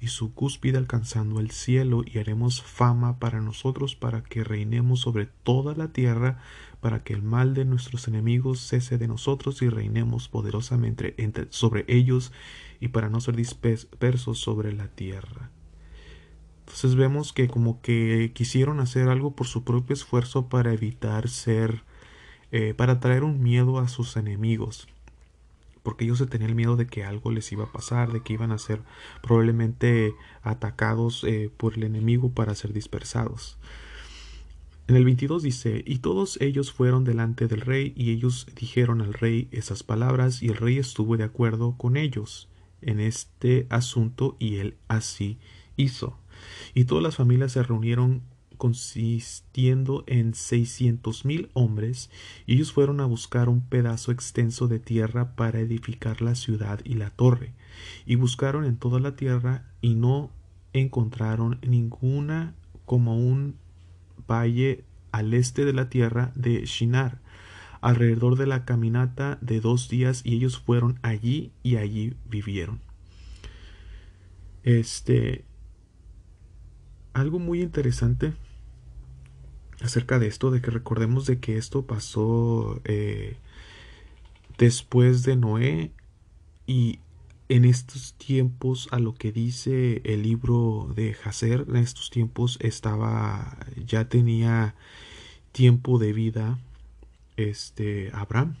y 0.00 0.08
su 0.08 0.34
cúspide 0.34 0.78
alcanzando 0.78 1.40
el 1.40 1.50
cielo, 1.50 2.02
y 2.04 2.18
haremos 2.18 2.62
fama 2.62 3.18
para 3.18 3.40
nosotros 3.40 3.94
para 3.94 4.22
que 4.22 4.44
reinemos 4.44 5.00
sobre 5.00 5.26
toda 5.26 5.74
la 5.74 5.92
tierra, 5.92 6.38
para 6.80 7.04
que 7.04 7.12
el 7.12 7.22
mal 7.22 7.54
de 7.54 7.64
nuestros 7.64 8.08
enemigos 8.08 8.60
cese 8.66 8.98
de 8.98 9.08
nosotros 9.08 9.62
y 9.62 9.68
reinemos 9.68 10.28
poderosamente 10.28 11.14
sobre 11.50 11.84
ellos, 11.88 12.32
y 12.80 12.88
para 12.88 13.08
no 13.08 13.20
ser 13.20 13.36
dispersos 13.36 14.38
sobre 14.38 14.72
la 14.72 14.88
tierra. 14.88 15.50
Entonces 16.60 16.94
vemos 16.94 17.32
que 17.32 17.48
como 17.48 17.80
que 17.80 18.32
quisieron 18.34 18.80
hacer 18.80 19.08
algo 19.08 19.36
por 19.36 19.46
su 19.46 19.62
propio 19.62 19.94
esfuerzo 19.94 20.48
para 20.48 20.72
evitar 20.72 21.28
ser 21.28 21.84
eh, 22.52 22.74
para 22.74 23.00
traer 23.00 23.24
un 23.24 23.42
miedo 23.42 23.78
a 23.78 23.88
sus 23.88 24.16
enemigos 24.16 24.86
porque 25.82 26.04
ellos 26.04 26.18
se 26.18 26.26
tenían 26.26 26.50
el 26.50 26.56
miedo 26.56 26.76
de 26.76 26.86
que 26.86 27.04
algo 27.04 27.30
les 27.30 27.50
iba 27.52 27.64
a 27.64 27.72
pasar, 27.72 28.12
de 28.12 28.22
que 28.22 28.32
iban 28.32 28.52
a 28.52 28.58
ser 28.58 28.82
probablemente 29.22 30.14
atacados 30.42 31.24
eh, 31.24 31.50
por 31.56 31.74
el 31.74 31.84
enemigo 31.84 32.30
para 32.30 32.54
ser 32.54 32.72
dispersados. 32.72 33.58
En 34.88 34.96
el 34.96 35.04
22 35.04 35.42
dice, 35.42 35.82
y 35.86 35.98
todos 35.98 36.40
ellos 36.40 36.72
fueron 36.72 37.04
delante 37.04 37.48
del 37.48 37.60
rey, 37.60 37.92
y 37.96 38.10
ellos 38.10 38.46
dijeron 38.54 39.00
al 39.00 39.14
rey 39.14 39.48
esas 39.50 39.82
palabras, 39.82 40.42
y 40.42 40.48
el 40.48 40.56
rey 40.56 40.78
estuvo 40.78 41.16
de 41.16 41.24
acuerdo 41.24 41.76
con 41.76 41.96
ellos 41.96 42.48
en 42.80 43.00
este 43.00 43.66
asunto, 43.70 44.36
y 44.38 44.56
él 44.56 44.76
así 44.88 45.38
hizo. 45.76 46.18
Y 46.74 46.84
todas 46.84 47.02
las 47.02 47.16
familias 47.16 47.52
se 47.52 47.62
reunieron 47.62 48.22
consistiendo 48.62 50.04
en 50.06 50.34
seiscientos 50.34 51.24
mil 51.24 51.50
hombres, 51.52 52.10
y 52.46 52.54
ellos 52.54 52.72
fueron 52.72 53.00
a 53.00 53.06
buscar 53.06 53.48
un 53.48 53.60
pedazo 53.60 54.12
extenso 54.12 54.68
de 54.68 54.78
tierra 54.78 55.34
para 55.34 55.58
edificar 55.58 56.22
la 56.22 56.36
ciudad 56.36 56.78
y 56.84 56.94
la 56.94 57.10
torre, 57.10 57.54
y 58.06 58.14
buscaron 58.14 58.64
en 58.64 58.76
toda 58.76 59.00
la 59.00 59.16
tierra 59.16 59.64
y 59.80 59.96
no 59.96 60.30
encontraron 60.74 61.58
ninguna 61.66 62.54
como 62.86 63.18
un 63.18 63.56
valle 64.30 64.84
al 65.10 65.34
este 65.34 65.64
de 65.64 65.72
la 65.72 65.88
tierra 65.88 66.30
de 66.36 66.64
Shinar, 66.64 67.18
alrededor 67.80 68.36
de 68.36 68.46
la 68.46 68.64
caminata 68.64 69.38
de 69.40 69.58
dos 69.58 69.88
días, 69.88 70.22
y 70.24 70.36
ellos 70.36 70.60
fueron 70.60 71.00
allí 71.02 71.50
y 71.64 71.78
allí 71.78 72.14
vivieron. 72.30 72.78
Este 74.62 75.44
algo 77.12 77.40
muy 77.40 77.60
interesante 77.60 78.34
acerca 79.82 80.18
de 80.18 80.26
esto, 80.26 80.50
de 80.50 80.60
que 80.60 80.70
recordemos 80.70 81.26
de 81.26 81.38
que 81.38 81.56
esto 81.56 81.86
pasó 81.86 82.80
eh, 82.84 83.36
después 84.58 85.22
de 85.24 85.36
Noé 85.36 85.92
y 86.66 86.98
en 87.48 87.64
estos 87.64 88.14
tiempos 88.14 88.88
a 88.92 88.98
lo 88.98 89.14
que 89.14 89.32
dice 89.32 90.00
el 90.04 90.22
libro 90.22 90.90
de 90.94 91.16
Hazer, 91.24 91.66
en 91.68 91.76
estos 91.76 92.10
tiempos 92.10 92.58
estaba 92.60 93.58
ya 93.84 94.08
tenía 94.08 94.74
tiempo 95.52 95.98
de 95.98 96.12
vida 96.12 96.58
este 97.36 98.10
Abraham 98.14 98.56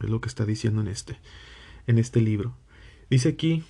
es 0.00 0.10
lo 0.10 0.20
que 0.20 0.28
está 0.28 0.44
diciendo 0.44 0.80
en 0.80 0.88
este 0.88 1.18
en 1.86 1.98
este 1.98 2.20
libro. 2.20 2.54
Dice 3.10 3.30
aquí 3.30 3.64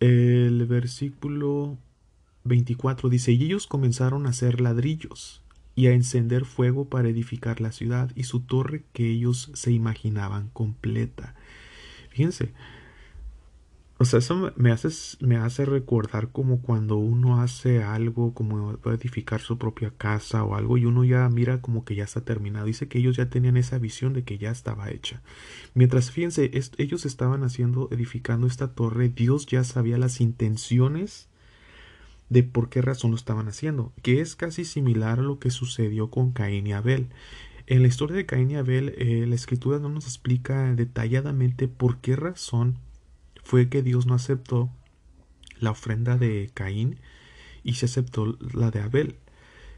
el 0.00 0.66
versículo 0.66 1.78
24 2.44 3.08
dice, 3.08 3.32
y 3.32 3.44
ellos 3.44 3.66
comenzaron 3.66 4.26
a 4.26 4.30
hacer 4.30 4.60
ladrillos 4.60 5.42
y 5.74 5.86
a 5.86 5.92
encender 5.92 6.44
fuego 6.44 6.88
para 6.88 7.08
edificar 7.08 7.60
la 7.60 7.72
ciudad 7.72 8.10
y 8.14 8.24
su 8.24 8.40
torre 8.40 8.84
que 8.92 9.10
ellos 9.10 9.50
se 9.54 9.72
imaginaban 9.72 10.48
completa. 10.52 11.34
Fíjense, 12.10 12.52
o 14.02 14.04
sea, 14.04 14.18
eso 14.18 14.52
me 14.56 14.72
hace, 14.72 14.88
me 15.24 15.36
hace 15.36 15.64
recordar 15.64 16.30
como 16.32 16.60
cuando 16.60 16.96
uno 16.96 17.40
hace 17.40 17.84
algo, 17.84 18.34
como 18.34 18.76
edificar 18.86 19.40
su 19.40 19.58
propia 19.58 19.92
casa 19.96 20.42
o 20.42 20.56
algo, 20.56 20.76
y 20.76 20.86
uno 20.86 21.04
ya 21.04 21.28
mira 21.28 21.60
como 21.60 21.84
que 21.84 21.94
ya 21.94 22.02
está 22.02 22.22
terminado. 22.22 22.66
Dice 22.66 22.88
que 22.88 22.98
ellos 22.98 23.16
ya 23.16 23.30
tenían 23.30 23.56
esa 23.56 23.78
visión 23.78 24.12
de 24.12 24.24
que 24.24 24.38
ya 24.38 24.50
estaba 24.50 24.90
hecha. 24.90 25.22
Mientras, 25.74 26.10
fíjense, 26.10 26.50
ellos 26.78 27.06
estaban 27.06 27.44
haciendo, 27.44 27.88
edificando 27.92 28.48
esta 28.48 28.74
torre, 28.74 29.08
Dios 29.08 29.46
ya 29.46 29.62
sabía 29.62 29.98
las 29.98 30.20
intenciones 30.20 31.28
de 32.32 32.42
por 32.42 32.70
qué 32.70 32.80
razón 32.80 33.10
lo 33.10 33.16
estaban 33.16 33.46
haciendo, 33.46 33.92
que 34.02 34.22
es 34.22 34.36
casi 34.36 34.64
similar 34.64 35.18
a 35.18 35.22
lo 35.22 35.38
que 35.38 35.50
sucedió 35.50 36.08
con 36.08 36.32
Caín 36.32 36.66
y 36.66 36.72
Abel. 36.72 37.08
En 37.66 37.82
la 37.82 37.88
historia 37.88 38.16
de 38.16 38.24
Caín 38.24 38.50
y 38.50 38.56
Abel, 38.56 38.94
eh, 38.96 39.26
la 39.28 39.34
escritura 39.34 39.78
no 39.78 39.90
nos 39.90 40.06
explica 40.06 40.74
detalladamente 40.74 41.68
por 41.68 41.98
qué 41.98 42.16
razón 42.16 42.78
fue 43.44 43.68
que 43.68 43.82
Dios 43.82 44.06
no 44.06 44.14
aceptó 44.14 44.70
la 45.60 45.72
ofrenda 45.72 46.16
de 46.16 46.50
Caín 46.54 46.98
y 47.64 47.74
se 47.74 47.84
aceptó 47.84 48.38
la 48.54 48.70
de 48.70 48.80
Abel. 48.80 49.16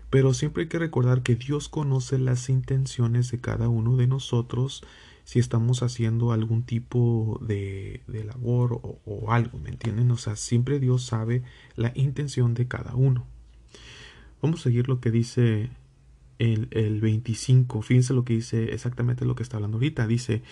Pero 0.09 0.33
siempre 0.33 0.63
hay 0.63 0.69
que 0.69 0.79
recordar 0.79 1.25
que 1.25 1.35
Dios 1.35 1.69
conoce 1.69 2.19
las 2.19 2.49
intenciones 2.49 3.33
de 3.33 3.41
cada 3.41 3.69
uno 3.69 3.97
de 3.97 4.07
nosotros 4.07 4.85
si 5.25 5.39
estamos 5.39 5.83
haciendo 5.83 6.33
algún 6.33 6.63
tipo 6.65 7.41
de, 7.43 8.03
labor 8.07 8.81
o, 8.83 9.33
algo, 9.33 9.59
¿me 9.59 9.71
entienden? 9.71 10.11
O 10.11 10.17
sea, 10.17 10.37
siempre 10.37 10.79
Dios 10.79 11.05
sabe 11.05 11.43
la 11.77 11.93
intención 11.95 12.55
de 12.55 12.69
cada 12.69 12.95
uno. 12.95 13.27
Vamos 14.43 14.61
a 14.61 14.65
seguir 14.65 14.89
lo 14.89 15.01
que 15.01 15.11
dice 15.11 15.71
el, 16.39 16.69
el 16.73 17.01
25. 17.01 17.81
Fíjense 17.81 18.13
lo 18.13 18.25
que 18.25 18.35
dice 18.35 18.75
exactamente 18.75 19.25
lo 19.25 19.35
que 19.35 19.43
está 19.43 19.57
hablando 19.57 19.79
ahorita. 19.79 20.07
Dice, 20.07 20.43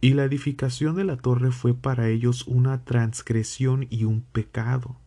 y 0.00 0.14
la 0.14 0.24
edificación 0.24 0.96
de 0.96 1.04
la 1.04 1.16
torre 1.16 1.52
fue 1.52 1.74
para 1.74 2.08
ellos 2.08 2.48
una 2.48 2.84
transgresión 2.84 3.86
y 3.90 4.04
un 4.04 4.22
pecado. 4.22 4.98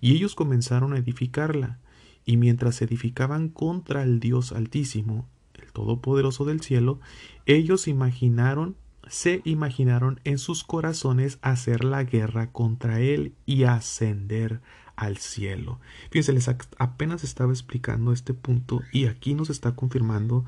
Y 0.00 0.14
ellos 0.14 0.34
comenzaron 0.34 0.94
a 0.94 0.98
edificarla. 0.98 1.78
Y 2.26 2.38
mientras 2.38 2.82
edificaban 2.82 3.50
contra 3.50 4.02
el 4.02 4.18
Dios 4.18 4.50
Altísimo, 4.50 5.28
Todopoderoso 5.74 6.44
del 6.46 6.62
cielo, 6.62 7.00
ellos 7.44 7.88
imaginaron, 7.88 8.76
se 9.08 9.42
imaginaron 9.44 10.20
en 10.24 10.38
sus 10.38 10.64
corazones 10.64 11.38
hacer 11.42 11.84
la 11.84 12.04
guerra 12.04 12.52
contra 12.52 13.00
él 13.00 13.34
y 13.44 13.64
ascender 13.64 14.62
al 14.94 15.16
cielo. 15.18 15.80
Fíjense, 16.10 16.32
les 16.32 16.48
apenas 16.78 17.24
estaba 17.24 17.52
explicando 17.52 18.12
este 18.12 18.34
punto 18.34 18.82
y 18.92 19.06
aquí 19.06 19.34
nos 19.34 19.50
está 19.50 19.74
confirmando 19.74 20.44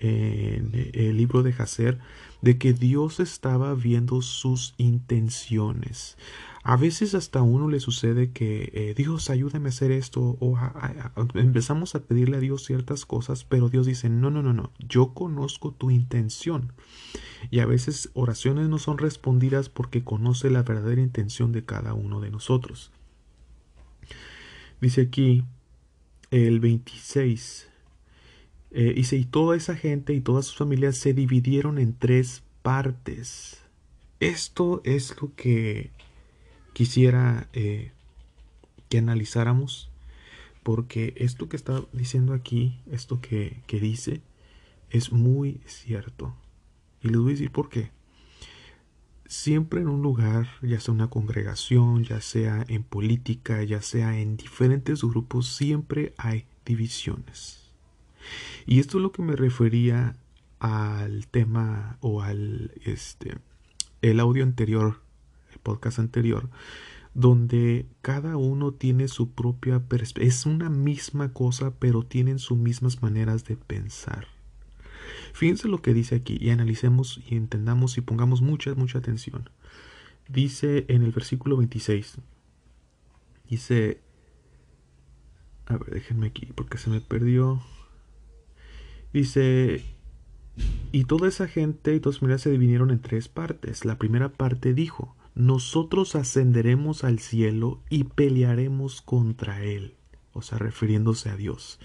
en 0.00 0.90
el 0.94 1.16
libro 1.16 1.42
de 1.42 1.54
Hacer 1.58 1.98
de 2.40 2.58
que 2.58 2.72
Dios 2.72 3.20
estaba 3.20 3.74
viendo 3.74 4.22
sus 4.22 4.74
intenciones. 4.78 6.16
A 6.62 6.76
veces 6.76 7.14
hasta 7.14 7.38
a 7.40 7.42
uno 7.42 7.68
le 7.68 7.80
sucede 7.80 8.30
que 8.30 8.70
eh, 8.74 8.94
Dios 8.96 9.30
ayúdame 9.30 9.68
a 9.68 9.70
hacer 9.70 9.90
esto 9.90 10.36
o 10.40 10.58
empezamos 11.34 11.94
a 11.94 12.02
pedirle 12.02 12.36
a 12.36 12.40
Dios 12.40 12.64
ciertas 12.64 13.06
cosas, 13.06 13.44
pero 13.44 13.68
Dios 13.68 13.86
dice, 13.86 14.08
no, 14.08 14.30
no, 14.30 14.42
no, 14.42 14.52
no, 14.52 14.72
yo 14.78 15.14
conozco 15.14 15.72
tu 15.72 15.90
intención. 15.90 16.72
Y 17.50 17.60
a 17.60 17.66
veces 17.66 18.10
oraciones 18.14 18.68
no 18.68 18.78
son 18.78 18.98
respondidas 18.98 19.68
porque 19.68 20.04
conoce 20.04 20.50
la 20.50 20.62
verdadera 20.62 21.00
intención 21.00 21.52
de 21.52 21.64
cada 21.64 21.94
uno 21.94 22.20
de 22.20 22.30
nosotros. 22.30 22.90
Dice 24.80 25.02
aquí 25.02 25.44
el 26.30 26.60
26. 26.60 27.68
Eh, 28.70 28.94
y 28.96 29.24
toda 29.24 29.56
esa 29.56 29.74
gente 29.74 30.12
y 30.12 30.20
todas 30.20 30.46
sus 30.46 30.56
familias 30.56 30.96
se 30.96 31.14
dividieron 31.14 31.78
en 31.78 31.94
tres 31.94 32.42
partes. 32.62 33.62
Esto 34.20 34.82
es 34.84 35.14
lo 35.20 35.34
que 35.34 35.90
quisiera 36.72 37.48
eh, 37.52 37.92
que 38.88 38.98
analizáramos, 38.98 39.90
porque 40.62 41.14
esto 41.16 41.48
que 41.48 41.56
está 41.56 41.82
diciendo 41.92 42.34
aquí, 42.34 42.80
esto 42.90 43.20
que, 43.20 43.62
que 43.66 43.80
dice, 43.80 44.20
es 44.90 45.12
muy 45.12 45.60
cierto. 45.66 46.34
Y 47.02 47.08
les 47.08 47.18
voy 47.18 47.30
a 47.30 47.34
decir 47.34 47.50
por 47.50 47.68
qué. 47.68 47.90
Siempre 49.26 49.80
en 49.80 49.88
un 49.88 50.02
lugar, 50.02 50.48
ya 50.62 50.80
sea 50.80 50.94
una 50.94 51.10
congregación, 51.10 52.02
ya 52.04 52.20
sea 52.20 52.64
en 52.68 52.82
política, 52.82 53.62
ya 53.62 53.82
sea 53.82 54.18
en 54.18 54.36
diferentes 54.36 55.02
grupos, 55.02 55.54
siempre 55.54 56.14
hay 56.16 56.46
divisiones. 56.64 57.57
Y 58.68 58.80
esto 58.80 58.98
es 58.98 59.02
lo 59.02 59.12
que 59.12 59.22
me 59.22 59.34
refería 59.34 60.14
al 60.58 61.26
tema 61.26 61.96
o 62.02 62.20
al 62.20 62.70
este 62.84 63.38
el 64.02 64.20
audio 64.20 64.44
anterior, 64.44 65.00
el 65.50 65.58
podcast 65.60 65.98
anterior, 65.98 66.50
donde 67.14 67.86
cada 68.02 68.36
uno 68.36 68.72
tiene 68.72 69.08
su 69.08 69.30
propia 69.30 69.80
perspectiva. 69.80 70.28
Es 70.28 70.44
una 70.44 70.68
misma 70.68 71.32
cosa, 71.32 71.72
pero 71.78 72.02
tienen 72.02 72.38
sus 72.38 72.58
mismas 72.58 73.00
maneras 73.00 73.46
de 73.46 73.56
pensar. 73.56 74.26
Fíjense 75.32 75.66
lo 75.66 75.80
que 75.80 75.94
dice 75.94 76.16
aquí 76.16 76.36
y 76.38 76.50
analicemos 76.50 77.22
y 77.26 77.36
entendamos 77.36 77.96
y 77.96 78.02
pongamos 78.02 78.42
mucha, 78.42 78.74
mucha 78.74 78.98
atención. 78.98 79.48
Dice 80.28 80.84
en 80.88 81.04
el 81.04 81.12
versículo 81.12 81.56
26, 81.56 82.18
dice, 83.48 84.02
a 85.64 85.78
ver, 85.78 85.88
déjenme 85.88 86.26
aquí 86.26 86.44
porque 86.54 86.76
se 86.76 86.90
me 86.90 87.00
perdió. 87.00 87.62
Dice, 89.12 89.84
y 90.92 91.04
toda 91.04 91.28
esa 91.28 91.48
gente 91.48 91.94
y 91.94 92.00
todas 92.00 92.40
se 92.40 92.50
dividieron 92.50 92.90
en 92.90 93.00
tres 93.00 93.28
partes. 93.28 93.84
La 93.84 93.98
primera 93.98 94.30
parte 94.30 94.74
dijo, 94.74 95.16
nosotros 95.34 96.16
ascenderemos 96.16 97.04
al 97.04 97.18
cielo 97.18 97.80
y 97.90 98.04
pelearemos 98.04 99.02
contra 99.02 99.62
él 99.62 99.94
o 100.38 100.42
sea, 100.42 100.58
refiriéndose 100.58 101.30
a 101.30 101.36
Dios. 101.36 101.80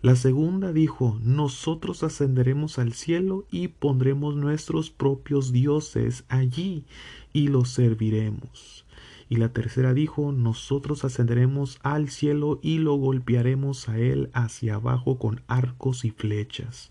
La 0.00 0.16
segunda 0.16 0.72
dijo, 0.72 1.18
nosotros 1.22 2.02
ascenderemos 2.02 2.78
al 2.78 2.94
cielo 2.94 3.46
y 3.50 3.68
pondremos 3.68 4.34
nuestros 4.34 4.90
propios 4.90 5.52
dioses 5.52 6.24
allí 6.28 6.84
y 7.32 7.48
los 7.48 7.70
serviremos. 7.70 8.86
Y 9.28 9.36
la 9.36 9.52
tercera 9.52 9.92
dijo, 9.92 10.32
nosotros 10.32 11.04
ascenderemos 11.04 11.78
al 11.82 12.08
cielo 12.08 12.60
y 12.62 12.78
lo 12.78 12.94
golpearemos 12.94 13.88
a 13.88 13.98
él 13.98 14.30
hacia 14.32 14.76
abajo 14.76 15.18
con 15.18 15.42
arcos 15.48 16.04
y 16.04 16.10
flechas. 16.10 16.90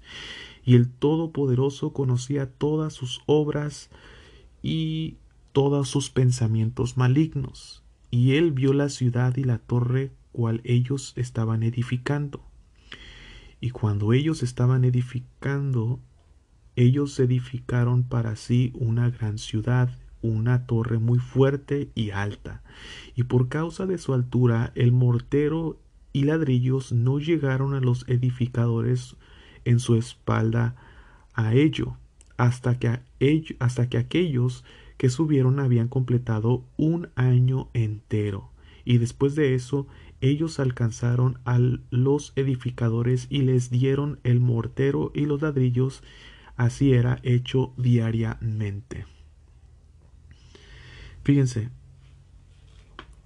Y 0.64 0.76
el 0.76 0.90
Todopoderoso 0.90 1.94
conocía 1.94 2.52
todas 2.52 2.94
sus 2.94 3.22
obras 3.26 3.90
y 4.62 5.18
todos 5.52 5.90
sus 5.90 6.12
pensamientos 6.12 6.98
malignos. 6.98 7.84
Y 8.12 8.36
él 8.36 8.52
vio 8.52 8.74
la 8.74 8.90
ciudad 8.90 9.36
y 9.38 9.44
la 9.44 9.58
torre 9.58 10.12
cual 10.32 10.62
ellos 10.64 11.14
estaban 11.16 11.64
edificando. 11.64 12.44
Y 13.60 13.72
cuando 13.72 14.14
ellos 14.14 14.44
estaban 14.44 14.84
edificando, 14.84 16.00
ellos 16.76 17.20
edificaron 17.20 18.04
para 18.04 18.36
sí 18.36 18.72
una 18.76 19.10
gran 19.10 19.40
ciudad, 19.40 19.98
una 20.22 20.66
torre 20.66 21.00
muy 21.00 21.20
fuerte 21.20 21.90
y 21.96 22.12
alta, 22.12 22.64
y 23.16 23.24
por 23.24 23.50
causa 23.50 23.86
de 23.86 23.98
su 23.98 24.14
altura 24.14 24.72
el 24.76 24.92
mortero 24.92 25.80
y 26.14 26.24
ladrillos 26.24 26.92
no 26.92 27.20
llegaron 27.20 27.74
a 27.74 27.80
los 27.80 28.08
edificadores 28.08 29.16
en 29.66 29.80
su 29.80 29.96
espalda 29.96 30.76
a 31.34 31.54
ello, 31.54 31.98
hasta 32.38 32.80
que, 32.80 33.02
hasta 33.60 33.90
que 33.90 33.98
aquellos 33.98 34.64
que 34.98 35.10
subieron 35.10 35.60
habían 35.60 35.88
completado 35.88 36.64
un 36.78 37.10
año 37.16 37.70
entero, 37.74 38.50
y 38.86 38.98
después 38.98 39.36
de 39.36 39.54
eso 39.54 39.88
ellos 40.22 40.60
alcanzaron 40.60 41.38
a 41.46 41.60
los 41.92 42.34
edificadores 42.36 43.28
y 43.30 43.44
les 43.44 43.70
dieron 43.70 44.20
el 44.24 44.40
mortero 44.40 45.12
y 45.14 45.26
los 45.26 45.42
ladrillos, 45.42 46.02
así 46.56 46.94
era 46.94 47.20
hecho 47.22 47.74
diariamente. 47.78 49.06
Fíjense, 51.28 51.68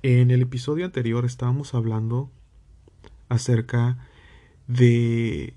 en 0.01 0.31
el 0.31 0.41
episodio 0.41 0.85
anterior 0.85 1.23
estábamos 1.23 1.75
hablando 1.75 2.31
acerca 3.29 3.99
de 4.67 5.53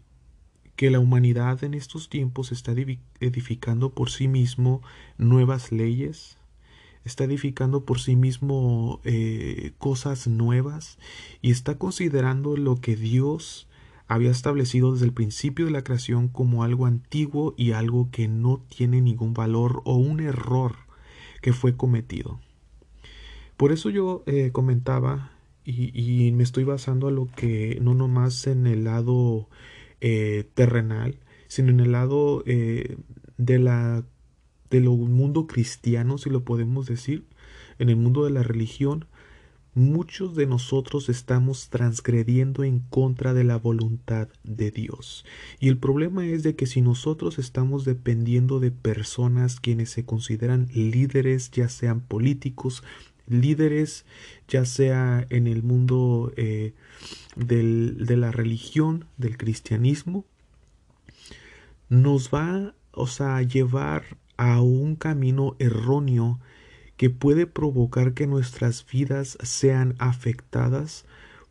que 0.76 0.90
la 0.90 1.00
humanidad 1.00 1.64
en 1.64 1.72
estos 1.72 2.10
tiempos 2.10 2.52
está 2.52 2.74
edificando 3.18 3.94
por 3.94 4.10
sí 4.10 4.28
mismo 4.28 4.82
nuevas 5.16 5.72
leyes, 5.72 6.36
está 7.06 7.24
edificando 7.24 7.86
por 7.86 7.98
sí 7.98 8.14
mismo 8.14 9.00
eh, 9.04 9.72
cosas 9.78 10.26
nuevas 10.26 10.98
y 11.40 11.50
está 11.50 11.78
considerando 11.78 12.58
lo 12.58 12.76
que 12.76 12.94
Dios 12.94 13.68
había 14.06 14.30
establecido 14.30 14.92
desde 14.92 15.06
el 15.06 15.14
principio 15.14 15.64
de 15.64 15.72
la 15.72 15.82
creación 15.82 16.28
como 16.28 16.62
algo 16.62 16.84
antiguo 16.84 17.54
y 17.56 17.72
algo 17.72 18.10
que 18.10 18.28
no 18.28 18.60
tiene 18.68 19.00
ningún 19.00 19.32
valor 19.32 19.80
o 19.86 19.94
un 19.94 20.20
error 20.20 20.84
que 21.44 21.52
fue 21.52 21.76
cometido. 21.76 22.40
Por 23.58 23.70
eso 23.70 23.90
yo 23.90 24.22
eh, 24.24 24.48
comentaba 24.50 25.32
y, 25.62 26.32
me 26.32 26.42
estoy 26.42 26.64
basando 26.64 27.08
a 27.08 27.10
lo 27.10 27.26
que 27.26 27.78
no 27.82 27.92
nomás 27.92 28.46
en 28.46 28.66
el 28.66 28.84
lado 28.84 29.50
eh, 30.00 30.48
terrenal, 30.54 31.18
sino 31.46 31.68
en 31.68 31.80
el 31.80 31.92
lado 31.92 32.42
de 32.46 33.58
la 33.58 34.04
del 34.70 34.88
mundo 34.88 35.46
cristiano, 35.46 36.16
si 36.16 36.30
lo 36.30 36.44
podemos 36.44 36.86
decir, 36.86 37.26
en 37.78 37.90
el 37.90 37.96
mundo 37.96 38.24
de 38.24 38.30
la 38.30 38.42
religión, 38.42 39.04
muchos 39.74 40.34
de 40.34 40.46
nosotros 40.46 41.08
estamos 41.08 41.68
transgrediendo 41.68 42.64
en 42.64 42.80
contra 42.80 43.34
de 43.34 43.44
la 43.44 43.56
voluntad 43.56 44.28
de 44.42 44.70
Dios. 44.70 45.24
Y 45.60 45.68
el 45.68 45.78
problema 45.78 46.26
es 46.26 46.42
de 46.42 46.54
que 46.54 46.66
si 46.66 46.80
nosotros 46.80 47.38
estamos 47.38 47.84
dependiendo 47.84 48.60
de 48.60 48.70
personas 48.70 49.60
quienes 49.60 49.90
se 49.90 50.04
consideran 50.04 50.68
líderes, 50.72 51.50
ya 51.50 51.68
sean 51.68 52.00
políticos, 52.00 52.82
líderes, 53.26 54.04
ya 54.48 54.64
sea 54.64 55.26
en 55.30 55.46
el 55.46 55.62
mundo 55.62 56.32
eh, 56.36 56.74
de 57.36 58.16
la 58.16 58.30
religión, 58.30 59.06
del 59.16 59.36
cristianismo, 59.36 60.24
nos 61.88 62.30
va 62.30 62.74
o 62.92 63.06
sea, 63.06 63.36
a 63.36 63.42
llevar 63.42 64.04
a 64.36 64.60
un 64.60 64.96
camino 64.96 65.56
erróneo 65.58 66.40
que 66.96 67.10
puede 67.10 67.46
provocar 67.46 68.14
que 68.14 68.26
nuestras 68.26 68.86
vidas 68.86 69.38
sean 69.42 69.94
afectadas 69.98 71.04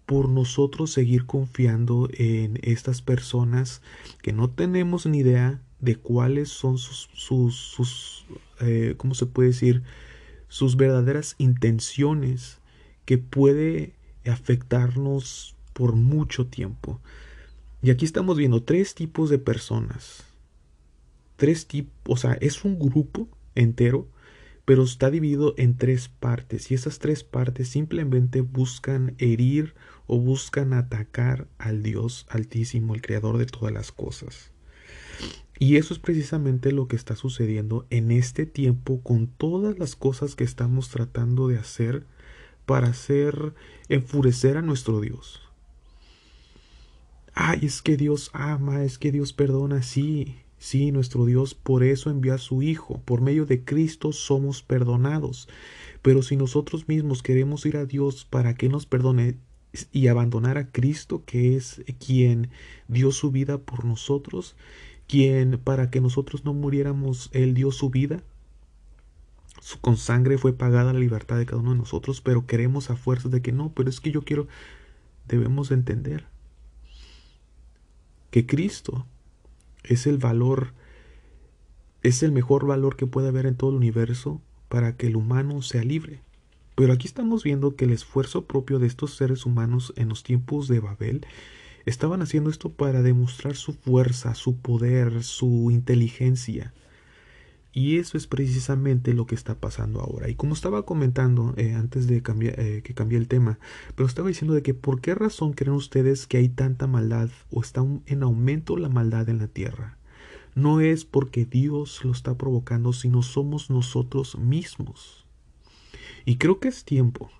por 0.06 0.30
nosotros 0.30 0.92
seguir 0.92 1.26
confiando 1.26 2.10
en 2.14 2.60
estas 2.62 3.02
personas 3.02 3.82
que 4.22 4.34
no 4.34 4.50
tenemos 4.50 5.06
ni 5.06 5.20
idea 5.20 5.62
de 5.80 5.96
cuáles 5.96 6.50
son 6.50 6.78
sus, 6.78 8.26
eh, 8.62 8.96
¿cómo 8.98 9.16
se 9.16 9.26
puede 9.26 9.50
decir? 9.50 9.84
sus 10.48 10.78
verdaderas 10.78 11.34
intenciones 11.40 12.60
que 13.06 13.18
puede 13.18 13.94
afectarnos 14.24 15.56
por 15.74 15.96
mucho 15.96 16.46
tiempo. 16.46 17.00
Y 17.82 17.90
aquí 17.90 18.06
estamos 18.06 18.38
viendo 18.38 18.62
tres 18.62 18.94
tipos 18.94 19.32
de 19.32 19.40
personas 19.40 20.24
tres 21.44 21.68
tipos, 21.68 21.94
o 22.08 22.16
sea, 22.16 22.38
es 22.40 22.64
un 22.64 22.80
grupo 22.80 23.28
entero, 23.56 24.08
pero 24.66 24.84
está 24.84 25.12
dividido 25.12 25.54
en 25.58 25.76
tres 25.76 26.08
partes 26.08 26.72
y 26.72 26.76
esas 26.76 27.00
tres 27.00 27.24
partes 27.24 27.68
simplemente 27.68 28.42
buscan 28.42 29.16
herir 29.18 29.76
o 30.08 30.20
buscan 30.20 30.74
atacar 30.74 31.48
al 31.58 31.84
Dios 31.84 32.26
altísimo, 32.30 32.96
el 32.96 33.02
creador 33.02 33.38
de 33.38 33.46
todas 33.46 33.74
las 33.74 33.92
cosas. 33.92 34.52
Y 35.60 35.78
eso 35.78 35.94
es 35.94 36.00
precisamente 36.00 36.72
lo 36.72 36.88
que 36.88 36.96
está 36.96 37.16
sucediendo 37.16 37.86
en 37.90 38.12
este 38.12 38.46
tiempo 38.46 39.02
con 39.02 39.28
todas 39.28 39.78
las 39.78 39.96
cosas 39.96 40.36
que 40.36 40.44
estamos 40.44 40.90
tratando 40.90 41.48
de 41.48 41.58
hacer 41.58 42.06
para 42.66 42.88
hacer 42.88 43.54
enfurecer 43.90 44.58
a 44.58 44.62
nuestro 44.62 45.02
Dios. 45.02 45.42
ay, 47.36 47.62
es 47.64 47.82
que 47.82 47.98
Dios 47.98 48.30
ama, 48.34 48.84
es 48.84 48.98
que 49.00 49.12
Dios 49.12 49.34
perdona, 49.34 49.82
sí, 49.82 50.43
sí, 50.64 50.94
nuestro 50.94 51.26
Dios 51.26 51.56
por 51.56 51.84
eso 51.84 52.10
envió 52.10 52.34
a 52.34 52.38
su 52.38 52.62
Hijo, 52.62 53.02
por 53.04 53.20
medio 53.20 53.46
de 53.46 53.66
Cristo 53.66 54.14
somos 54.14 54.64
perdonados. 54.64 55.50
Pero 56.02 56.22
si 56.24 56.38
nosotros 56.38 56.88
mismos 56.88 57.22
queremos 57.22 57.66
ir 57.66 57.76
a 57.76 57.86
Dios 57.86 58.24
para 58.24 58.56
que 58.56 58.70
nos 58.70 58.86
perdone 58.86 59.36
y 59.92 60.08
abandonar 60.08 60.58
a 60.58 60.72
Cristo, 60.72 61.24
que 61.26 61.58
es 61.58 61.84
quien 62.00 62.50
dio 62.88 63.12
su 63.12 63.30
vida 63.30 63.58
por 63.58 63.84
nosotros, 63.84 64.56
quien 65.06 65.60
para 65.62 65.90
que 65.90 66.00
nosotros 66.00 66.46
no 66.46 66.54
muriéramos, 66.54 67.30
Él 67.34 67.56
dio 67.56 67.72
su 67.72 67.90
vida, 67.90 68.24
con 69.82 69.98
sangre 69.98 70.38
fue 70.38 70.54
pagada 70.54 70.94
la 70.94 71.00
libertad 71.00 71.38
de 71.38 71.46
cada 71.46 71.62
uno 71.62 71.72
de 71.72 71.80
nosotros, 71.80 72.22
pero 72.22 72.46
queremos 72.46 72.90
a 72.90 72.96
fuerzas 72.96 73.32
de 73.32 73.42
que 73.42 73.52
no, 73.52 73.74
pero 73.74 73.90
es 73.90 74.00
que 74.00 74.12
yo 74.12 74.22
quiero, 74.22 74.48
debemos 75.28 75.72
entender 75.72 76.26
que 78.32 78.46
Cristo 78.46 79.06
es 79.84 80.08
el 80.08 80.18
valor, 80.18 80.74
es 82.02 82.24
el 82.24 82.32
mejor 82.32 82.66
valor 82.66 82.96
que 82.96 83.08
puede 83.08 83.28
haber 83.28 83.46
en 83.46 83.56
todo 83.56 83.72
el 83.72 83.78
universo 83.78 84.42
para 84.70 84.98
que 84.98 85.08
el 85.08 85.16
humano 85.16 85.62
sea 85.62 85.84
libre. 85.84 86.22
Pero 86.76 86.94
aquí 86.94 87.08
estamos 87.08 87.44
viendo 87.44 87.76
que 87.76 87.86
el 87.86 87.92
esfuerzo 87.92 88.46
propio 88.46 88.80
de 88.80 88.88
estos 88.88 89.16
seres 89.16 89.46
humanos 89.46 89.94
en 89.96 90.10
los 90.10 90.24
tiempos 90.24 90.68
de 90.68 90.80
Babel 90.80 91.26
estaban 91.86 92.22
haciendo 92.22 92.50
esto 92.50 92.70
para 92.70 93.02
demostrar 93.02 93.56
su 93.56 93.74
fuerza, 93.74 94.34
su 94.36 94.58
poder, 94.58 95.24
su 95.24 95.70
inteligencia. 95.72 96.74
Y 97.76 97.98
eso 97.98 98.18
es 98.18 98.28
precisamente 98.28 99.16
lo 99.16 99.26
que 99.26 99.34
está 99.34 99.56
pasando 99.56 100.00
ahora. 100.00 100.30
Y 100.30 100.36
como 100.36 100.54
estaba 100.54 100.86
comentando 100.86 101.56
eh, 101.58 101.74
antes 101.74 102.06
de 102.06 102.18
eh, 102.18 102.82
que 102.84 102.94
cambié 102.94 103.18
el 103.18 103.28
tema, 103.28 103.58
pero 103.96 104.08
estaba 104.08 104.28
diciendo 104.28 104.54
de 104.54 104.62
que 104.62 104.76
por 104.76 105.02
qué 105.02 105.16
razón 105.16 105.54
creen 105.54 105.76
ustedes 105.76 106.28
que 106.28 106.38
hay 106.38 106.50
tanta 106.50 106.86
maldad 106.86 107.32
o 107.50 107.62
está 107.62 107.84
en 108.06 108.22
aumento 108.22 108.78
la 108.78 108.90
maldad 108.90 109.28
en 109.28 109.40
la 109.40 109.48
tierra. 109.48 109.98
No 110.54 110.82
es 110.82 111.04
porque 111.04 111.46
Dios 111.46 112.06
lo 112.06 112.12
está 112.12 112.38
provocando, 112.38 112.94
sino 112.94 113.24
somos 113.24 113.72
nosotros 113.72 114.38
mismos. 114.38 115.26
Y 116.26 116.38
creo 116.38 116.60
que 116.60 116.68
es 116.68 116.86
tiempo. 116.86 117.32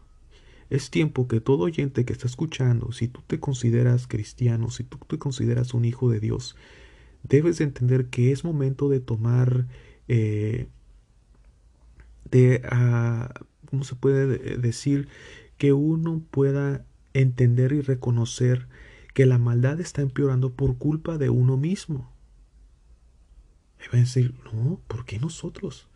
Es 0.72 0.90
tiempo 0.90 1.28
que 1.28 1.42
todo 1.42 1.66
oyente 1.66 2.06
que 2.06 2.14
está 2.14 2.26
escuchando, 2.26 2.92
si 2.92 3.08
tú 3.08 3.22
te 3.28 3.40
consideras 3.40 4.08
cristiano, 4.08 4.72
si 4.72 4.84
tú 4.84 4.98
te 5.08 5.20
consideras 5.20 5.76
un 5.76 5.86
hijo 5.86 6.10
de 6.10 6.20
Dios, 6.20 6.56
debes 7.22 7.62
entender 7.62 8.08
que 8.08 8.32
es 8.32 8.44
momento 8.44 8.90
de 8.90 9.00
tomar 9.00 9.68
eh, 10.08 10.68
de, 12.30 12.62
ah, 12.70 13.34
¿cómo 13.70 13.84
se 13.84 13.96
puede 13.96 14.58
decir? 14.58 15.08
Que 15.58 15.74
uno 15.74 16.24
pueda 16.32 16.86
entender 17.14 17.74
y 17.74 17.82
reconocer 17.82 18.68
que 19.14 19.26
la 19.26 19.38
maldad 19.38 19.80
está 19.80 20.02
empeorando 20.02 20.54
por 20.54 20.78
culpa 20.78 21.18
de 21.18 21.30
uno 21.30 21.58
mismo. 21.58 22.12
Y 23.80 23.96
a 23.96 24.00
decir, 24.00 24.34
no, 24.52 24.82
¿por 24.88 25.06
qué 25.06 25.20
nosotros? 25.20 25.88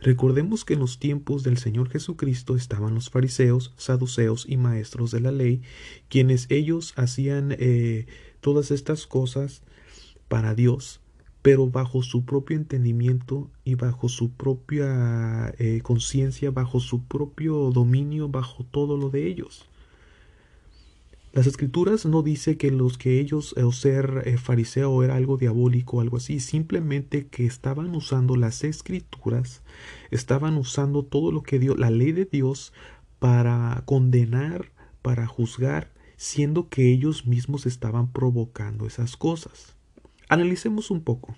Recordemos 0.00 0.64
que 0.64 0.74
en 0.74 0.80
los 0.80 0.98
tiempos 0.98 1.42
del 1.44 1.56
Señor 1.56 1.88
Jesucristo 1.88 2.56
estaban 2.56 2.94
los 2.94 3.10
fariseos, 3.10 3.72
saduceos 3.76 4.44
y 4.48 4.56
maestros 4.56 5.10
de 5.10 5.20
la 5.20 5.32
ley, 5.32 5.62
quienes 6.08 6.46
ellos 6.50 6.92
hacían 6.96 7.56
eh, 7.58 8.06
todas 8.40 8.70
estas 8.70 9.06
cosas 9.06 9.62
para 10.28 10.54
Dios, 10.54 11.00
pero 11.44 11.68
bajo 11.68 12.02
su 12.02 12.24
propio 12.24 12.56
entendimiento 12.56 13.50
y 13.64 13.74
bajo 13.74 14.08
su 14.08 14.30
propia 14.30 15.52
eh, 15.58 15.82
conciencia, 15.82 16.50
bajo 16.50 16.80
su 16.80 17.04
propio 17.04 17.70
dominio, 17.70 18.30
bajo 18.30 18.64
todo 18.64 18.96
lo 18.96 19.10
de 19.10 19.26
ellos. 19.26 19.68
Las 21.34 21.46
escrituras 21.46 22.06
no 22.06 22.22
dice 22.22 22.56
que 22.56 22.70
los 22.70 22.96
que 22.96 23.20
ellos 23.20 23.54
o 23.58 23.72
ser 23.72 24.22
eh, 24.24 24.38
fariseo 24.38 25.02
era 25.02 25.16
algo 25.16 25.36
diabólico 25.36 26.00
algo 26.00 26.16
así, 26.16 26.40
simplemente 26.40 27.26
que 27.26 27.44
estaban 27.44 27.94
usando 27.94 28.36
las 28.36 28.64
escrituras, 28.64 29.60
estaban 30.10 30.56
usando 30.56 31.04
todo 31.04 31.30
lo 31.30 31.42
que 31.42 31.58
dio 31.58 31.76
la 31.76 31.90
ley 31.90 32.12
de 32.12 32.24
Dios 32.24 32.72
para 33.18 33.82
condenar, 33.84 34.72
para 35.02 35.26
juzgar, 35.26 35.92
siendo 36.16 36.70
que 36.70 36.90
ellos 36.90 37.26
mismos 37.26 37.66
estaban 37.66 38.10
provocando 38.10 38.86
esas 38.86 39.18
cosas. 39.18 39.73
Analicemos 40.28 40.90
un 40.90 41.02
poco. 41.02 41.36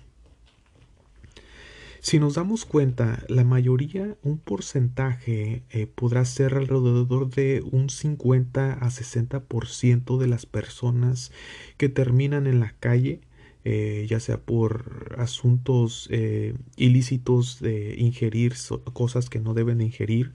Si 2.07 2.19
nos 2.19 2.35
damos 2.35 2.63
cuenta, 2.63 3.21
la 3.27 3.43
mayoría, 3.43 4.15
un 4.23 4.37
porcentaje, 4.37 5.63
eh, 5.71 5.87
podrá 5.87 6.23
ser 6.23 6.53
alrededor 6.53 7.29
de 7.29 7.61
un 7.69 7.89
50 7.89 8.73
a 8.73 8.89
60% 8.89 10.17
de 10.17 10.27
las 10.27 10.45
personas 10.45 11.33
que 11.75 11.89
terminan 11.89 12.47
en 12.47 12.61
la 12.61 12.73
calle, 12.79 13.19
eh, 13.65 14.05
ya 14.07 14.21
sea 14.21 14.39
por 14.39 15.15
asuntos 15.17 16.07
eh, 16.09 16.53
ilícitos 16.77 17.59
de 17.59 17.95
ingerir 17.97 18.53
cosas 18.93 19.29
que 19.29 19.41
no 19.41 19.53
deben 19.53 19.81
ingerir, 19.81 20.31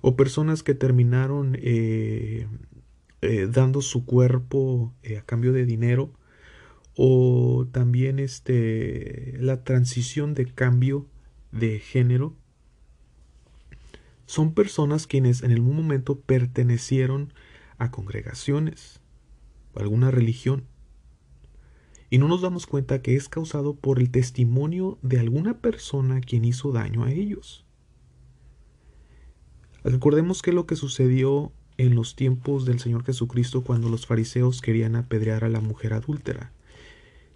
o 0.00 0.16
personas 0.16 0.64
que 0.64 0.74
terminaron 0.74 1.56
dando 3.52 3.82
su 3.82 4.04
cuerpo 4.04 4.92
a 5.16 5.22
cambio 5.22 5.52
de 5.52 5.64
dinero, 5.64 6.10
o 6.96 7.66
también 7.72 8.18
este 8.18 9.36
la 9.38 9.64
transición 9.64 10.34
de 10.34 10.46
cambio 10.46 11.06
de 11.52 11.78
género 11.78 12.36
son 14.26 14.54
personas 14.54 15.06
quienes 15.06 15.42
en 15.42 15.52
algún 15.52 15.76
momento 15.76 16.20
pertenecieron 16.20 17.32
a 17.78 17.90
congregaciones, 17.90 19.00
a 19.74 19.80
alguna 19.80 20.10
religión, 20.10 20.64
y 22.10 22.18
no 22.18 22.28
nos 22.28 22.42
damos 22.42 22.66
cuenta 22.66 23.02
que 23.02 23.16
es 23.16 23.28
causado 23.28 23.74
por 23.74 23.98
el 23.98 24.10
testimonio 24.10 24.98
de 25.02 25.18
alguna 25.18 25.58
persona 25.58 26.20
quien 26.20 26.44
hizo 26.44 26.72
daño 26.72 27.04
a 27.04 27.10
ellos. 27.10 27.66
Recordemos 29.82 30.40
que 30.40 30.52
lo 30.52 30.66
que 30.66 30.76
sucedió 30.76 31.52
en 31.76 31.94
los 31.94 32.14
tiempos 32.14 32.64
del 32.64 32.78
Señor 32.78 33.04
Jesucristo 33.04 33.62
cuando 33.62 33.88
los 33.88 34.06
fariseos 34.06 34.60
querían 34.60 34.96
apedrear 34.96 35.44
a 35.44 35.48
la 35.48 35.60
mujer 35.60 35.92
adúltera. 35.92 36.52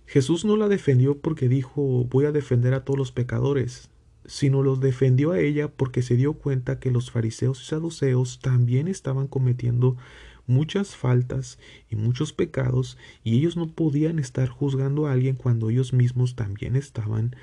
Jesús 0.09 0.47
no 0.47 0.57
la 0.57 0.69
defendió 0.69 1.19
porque 1.19 1.51
dijo 1.51 2.05
voy 2.05 2.25
a 2.25 2.33
defender 2.33 2.73
a 2.73 2.83
todos 2.83 2.99
los 2.99 3.13
pecadores, 3.13 3.91
sino 4.25 4.63
los 4.63 4.81
defendió 4.81 5.33
a 5.33 5.39
ella 5.39 5.69
porque 5.69 6.01
se 6.01 6.17
dio 6.17 6.33
cuenta 6.33 6.81
que 6.81 6.91
los 6.91 7.11
fariseos 7.11 7.61
y 7.63 7.67
saduceos 7.67 8.41
también 8.41 8.89
estaban 8.89 9.27
cometiendo 9.27 9.99
muchas 10.47 10.97
faltas 10.97 11.59
y 11.91 11.97
muchos 11.97 12.33
pecados 12.33 12.97
y 13.23 13.37
ellos 13.37 13.59
no 13.59 13.69
podían 13.69 14.19
estar 14.19 14.49
juzgando 14.49 15.07
a 15.07 15.13
alguien 15.13 15.37
cuando 15.37 15.69
ellos 15.69 15.93
mismos 15.93 16.37
también 16.37 16.75
estaban 16.75 17.37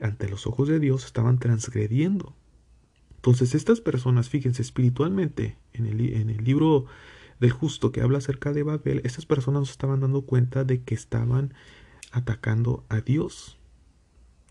ante 0.00 0.30
los 0.30 0.46
ojos 0.46 0.66
de 0.66 0.80
Dios, 0.80 1.04
estaban 1.04 1.38
transgrediendo. 1.38 2.34
Entonces 3.16 3.54
estas 3.54 3.82
personas, 3.82 4.30
fíjense, 4.30 4.62
espiritualmente, 4.62 5.58
en 5.74 5.84
el, 5.84 6.00
en 6.14 6.30
el 6.30 6.42
libro 6.42 6.86
del 7.38 7.50
justo 7.50 7.92
que 7.92 8.00
habla 8.00 8.16
acerca 8.16 8.54
de 8.54 8.62
Babel, 8.62 9.02
estas 9.04 9.26
personas 9.26 9.68
estaban 9.68 10.00
dando 10.00 10.22
cuenta 10.22 10.64
de 10.64 10.82
que 10.82 10.94
estaban 10.94 11.52
atacando 12.12 12.84
a 12.88 13.00
Dios. 13.00 13.58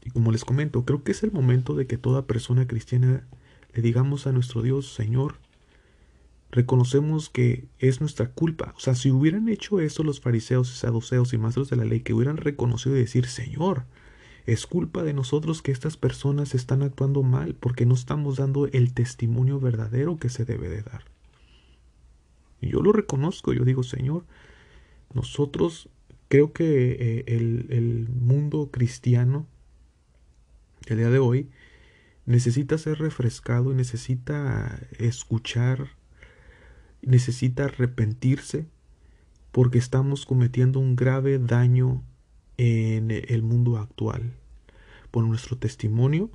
Y 0.03 0.11
como 0.11 0.31
les 0.31 0.45
comento, 0.45 0.85
creo 0.85 1.03
que 1.03 1.11
es 1.11 1.23
el 1.23 1.31
momento 1.31 1.75
de 1.75 1.87
que 1.87 1.97
toda 1.97 2.27
persona 2.27 2.67
cristiana 2.67 3.27
le 3.73 3.81
digamos 3.81 4.25
a 4.27 4.31
nuestro 4.31 4.61
Dios, 4.61 4.93
Señor, 4.93 5.35
reconocemos 6.51 7.29
que 7.29 7.65
es 7.79 7.99
nuestra 7.99 8.31
culpa. 8.31 8.73
O 8.75 8.79
sea, 8.79 8.95
si 8.95 9.11
hubieran 9.11 9.49
hecho 9.49 9.79
eso 9.79 10.03
los 10.03 10.21
fariseos 10.21 10.71
y 10.71 10.77
saduceos 10.77 11.33
y 11.33 11.37
maestros 11.37 11.69
de 11.69 11.75
la 11.75 11.85
ley, 11.85 12.01
que 12.01 12.13
hubieran 12.13 12.37
reconocido 12.37 12.95
y 12.95 13.01
decir, 13.01 13.27
Señor, 13.27 13.83
es 14.45 14.65
culpa 14.65 15.03
de 15.03 15.13
nosotros 15.13 15.61
que 15.61 15.73
estas 15.73 15.97
personas 15.97 16.55
están 16.55 16.81
actuando 16.81 17.21
mal 17.21 17.53
porque 17.53 17.85
no 17.85 17.93
estamos 17.93 18.37
dando 18.37 18.67
el 18.67 18.93
testimonio 18.93 19.59
verdadero 19.59 20.17
que 20.17 20.29
se 20.29 20.45
debe 20.45 20.69
de 20.69 20.83
dar. 20.83 21.03
Y 22.61 22.69
yo 22.69 22.81
lo 22.81 22.93
reconozco, 22.93 23.53
yo 23.53 23.65
digo, 23.65 23.83
Señor, 23.83 24.23
nosotros 25.13 25.89
Creo 26.27 26.51
que 26.51 26.91
eh, 26.99 27.23
el, 27.27 28.07
mundo 28.09 28.69
cristiano, 28.71 29.47
el 30.87 30.97
día 30.97 31.09
de 31.09 31.19
hoy, 31.19 31.49
necesita 32.25 32.77
ser 32.77 32.99
refrescado 32.99 33.71
y 33.71 33.75
necesita 33.75 34.79
escuchar, 34.99 35.87
necesita 37.01 37.65
arrepentirse 37.65 38.65
porque 39.53 39.77
estamos 39.77 40.25
cometiendo 40.25 40.79
un 40.79 40.95
grave 40.97 41.39
daño 41.39 42.03
en 42.57 43.11
el 43.11 43.43
mundo 43.43 43.77
actual. 43.77 44.33
Por 45.11 45.23
nuestro 45.23 45.57
testimonio, 45.57 46.29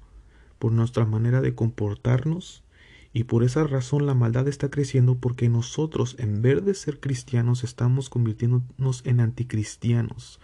por 0.59 0.73
nuestra 0.73 1.05
manera 1.05 1.43
de 1.43 1.55
comportarnos 1.55 2.65
y 3.13 3.25
por 3.25 3.45
esa 3.45 3.65
razón 3.65 4.07
la 4.07 4.15
maldad 4.15 4.49
está 4.49 4.71
creciendo 4.71 5.17
porque 5.17 5.49
nosotros, 5.49 6.17
en 6.19 6.41
vez 6.41 6.65
de 6.65 6.75
ser 6.75 6.99
cristianos, 6.99 7.63
estamos 7.63 8.09
convirtiéndonos 8.09 9.03
en 9.05 9.21
anticristianos. 9.21 10.41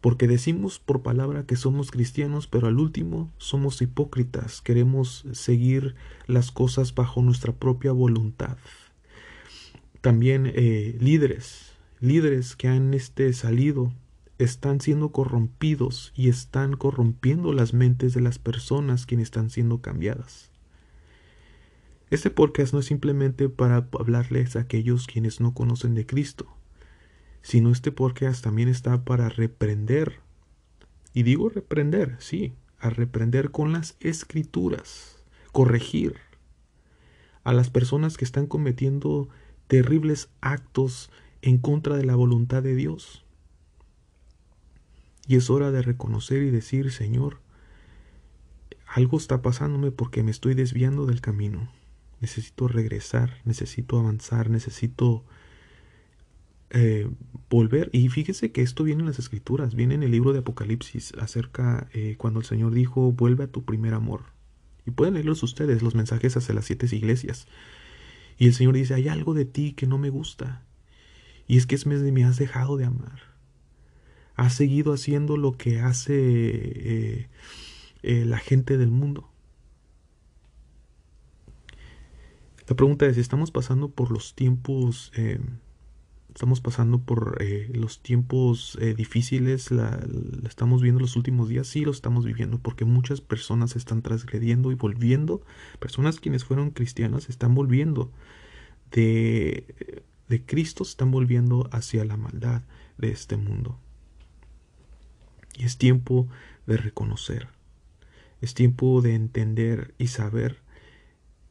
Porque 0.00 0.28
decimos 0.28 0.78
por 0.78 1.02
palabra 1.02 1.44
que 1.44 1.56
somos 1.56 1.90
cristianos, 1.90 2.46
pero 2.46 2.68
al 2.68 2.78
último 2.78 3.30
somos 3.36 3.82
hipócritas. 3.82 4.62
Queremos 4.62 5.26
seguir 5.32 5.96
las 6.26 6.50
cosas 6.50 6.94
bajo 6.94 7.20
nuestra 7.20 7.52
propia 7.52 7.92
voluntad. 7.92 8.56
También 10.00 10.50
eh, 10.54 10.96
líderes, 11.00 11.72
líderes 12.00 12.54
que 12.54 12.68
han 12.68 12.94
este, 12.94 13.32
salido 13.32 13.92
están 14.38 14.80
siendo 14.80 15.10
corrompidos 15.10 16.12
y 16.14 16.28
están 16.28 16.76
corrompiendo 16.76 17.52
las 17.52 17.74
mentes 17.74 18.14
de 18.14 18.20
las 18.20 18.38
personas 18.38 19.04
quienes 19.04 19.26
están 19.26 19.50
siendo 19.50 19.82
cambiadas. 19.82 20.52
Este 22.10 22.30
podcast 22.30 22.72
no 22.72 22.78
es 22.78 22.86
simplemente 22.86 23.50
para 23.50 23.86
hablarles 23.98 24.56
a 24.56 24.60
aquellos 24.60 25.06
quienes 25.06 25.40
no 25.40 25.52
conocen 25.52 25.94
de 25.94 26.06
Cristo, 26.06 26.46
sino 27.42 27.70
este 27.70 27.92
podcast 27.92 28.42
también 28.42 28.70
está 28.70 29.04
para 29.04 29.28
reprender. 29.28 30.20
Y 31.12 31.22
digo 31.22 31.50
reprender, 31.50 32.16
sí, 32.18 32.54
a 32.78 32.88
reprender 32.88 33.50
con 33.50 33.74
las 33.74 33.94
escrituras, 34.00 35.22
corregir 35.52 36.16
a 37.44 37.52
las 37.52 37.68
personas 37.68 38.16
que 38.16 38.24
están 38.24 38.46
cometiendo 38.46 39.28
terribles 39.66 40.30
actos 40.40 41.10
en 41.42 41.58
contra 41.58 41.98
de 41.98 42.06
la 42.06 42.14
voluntad 42.14 42.62
de 42.62 42.74
Dios. 42.74 43.26
Y 45.26 45.36
es 45.36 45.50
hora 45.50 45.70
de 45.72 45.82
reconocer 45.82 46.42
y 46.42 46.50
decir, 46.50 46.90
Señor, 46.90 47.40
algo 48.86 49.18
está 49.18 49.42
pasándome 49.42 49.90
porque 49.90 50.22
me 50.22 50.30
estoy 50.30 50.54
desviando 50.54 51.04
del 51.04 51.20
camino. 51.20 51.70
Necesito 52.20 52.68
regresar, 52.68 53.38
necesito 53.44 53.98
avanzar, 53.98 54.50
necesito 54.50 55.24
eh, 56.70 57.08
volver. 57.48 57.90
Y 57.92 58.08
fíjese 58.08 58.52
que 58.52 58.62
esto 58.62 58.84
viene 58.84 59.00
en 59.00 59.06
las 59.06 59.18
escrituras, 59.18 59.74
viene 59.74 59.94
en 59.94 60.02
el 60.02 60.10
libro 60.10 60.32
de 60.32 60.40
Apocalipsis 60.40 61.12
acerca 61.18 61.88
eh, 61.92 62.16
cuando 62.18 62.40
el 62.40 62.46
Señor 62.46 62.72
dijo, 62.72 63.12
vuelve 63.12 63.44
a 63.44 63.52
tu 63.52 63.64
primer 63.64 63.94
amor. 63.94 64.24
Y 64.86 64.90
pueden 64.90 65.14
leerlos 65.14 65.42
ustedes, 65.42 65.82
los 65.82 65.94
mensajes 65.94 66.36
hacia 66.36 66.54
las 66.54 66.64
siete 66.64 66.86
iglesias. 66.94 67.46
Y 68.38 68.46
el 68.46 68.54
Señor 68.54 68.74
dice, 68.74 68.94
hay 68.94 69.08
algo 69.08 69.34
de 69.34 69.44
ti 69.44 69.72
que 69.72 69.86
no 69.86 69.98
me 69.98 70.10
gusta. 70.10 70.64
Y 71.46 71.56
es 71.56 71.66
que 71.66 71.74
es 71.74 71.86
me 71.86 72.24
has 72.24 72.36
dejado 72.36 72.76
de 72.76 72.84
amar 72.84 73.28
ha 74.38 74.50
seguido 74.50 74.92
haciendo 74.92 75.36
lo 75.36 75.56
que 75.56 75.80
hace 75.80 76.14
eh, 76.14 77.28
eh, 78.04 78.24
la 78.24 78.38
gente 78.38 78.78
del 78.78 78.90
mundo. 78.90 79.27
La 82.68 82.76
pregunta 82.76 83.06
es, 83.06 83.16
¿estamos 83.16 83.50
pasando 83.50 83.88
por 83.90 84.10
los 84.10 84.34
tiempos, 84.34 85.10
eh, 85.16 85.40
estamos 86.34 86.60
pasando 86.60 86.98
por 86.98 87.42
los 87.74 88.02
tiempos 88.02 88.78
difíciles, 88.94 89.70
la, 89.70 89.98
estamos 90.46 90.82
viendo 90.82 91.00
los 91.00 91.16
últimos 91.16 91.48
días? 91.48 91.66
Sí, 91.66 91.86
lo 91.86 91.92
estamos 91.92 92.26
viviendo 92.26 92.58
porque 92.58 92.84
muchas 92.84 93.22
personas 93.22 93.74
están 93.74 94.02
transgrediendo 94.02 94.70
y 94.70 94.74
volviendo, 94.74 95.40
personas 95.78 96.20
quienes 96.20 96.44
fueron 96.44 96.70
cristianas 96.70 97.30
están 97.30 97.54
volviendo 97.54 98.12
de, 98.90 100.02
de 100.28 100.44
Cristo, 100.44 100.82
están 100.82 101.10
volviendo 101.10 101.70
hacia 101.72 102.04
la 102.04 102.18
maldad 102.18 102.62
de 102.98 103.10
este 103.10 103.38
mundo. 103.38 103.78
Y 105.56 105.64
es 105.64 105.78
tiempo 105.78 106.28
de 106.66 106.76
reconocer. 106.76 107.48
Es 108.42 108.52
tiempo 108.52 109.00
de 109.00 109.14
entender 109.14 109.94
y 109.98 110.08
saber 110.08 110.67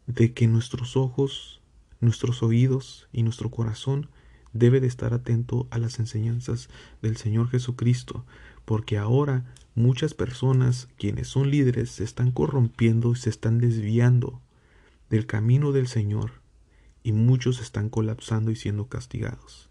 de 0.07 0.33
que 0.33 0.47
nuestros 0.47 0.97
ojos, 0.97 1.61
nuestros 1.99 2.41
oídos 2.41 3.07
y 3.11 3.23
nuestro 3.23 3.51
corazón 3.51 4.09
debe 4.53 4.79
de 4.79 4.87
estar 4.87 5.13
atento 5.13 5.67
a 5.69 5.77
las 5.77 5.99
enseñanzas 5.99 6.69
del 7.01 7.17
Señor 7.17 7.49
Jesucristo, 7.49 8.25
porque 8.65 8.97
ahora 8.97 9.45
muchas 9.75 10.13
personas 10.13 10.87
quienes 10.97 11.27
son 11.27 11.51
líderes 11.51 11.91
se 11.91 12.03
están 12.03 12.31
corrompiendo 12.31 13.11
y 13.11 13.15
se 13.15 13.29
están 13.29 13.59
desviando 13.59 14.41
del 15.09 15.25
camino 15.25 15.71
del 15.71 15.87
Señor 15.87 16.41
y 17.03 17.11
muchos 17.11 17.61
están 17.61 17.89
colapsando 17.89 18.51
y 18.51 18.55
siendo 18.55 18.87
castigados. 18.87 19.69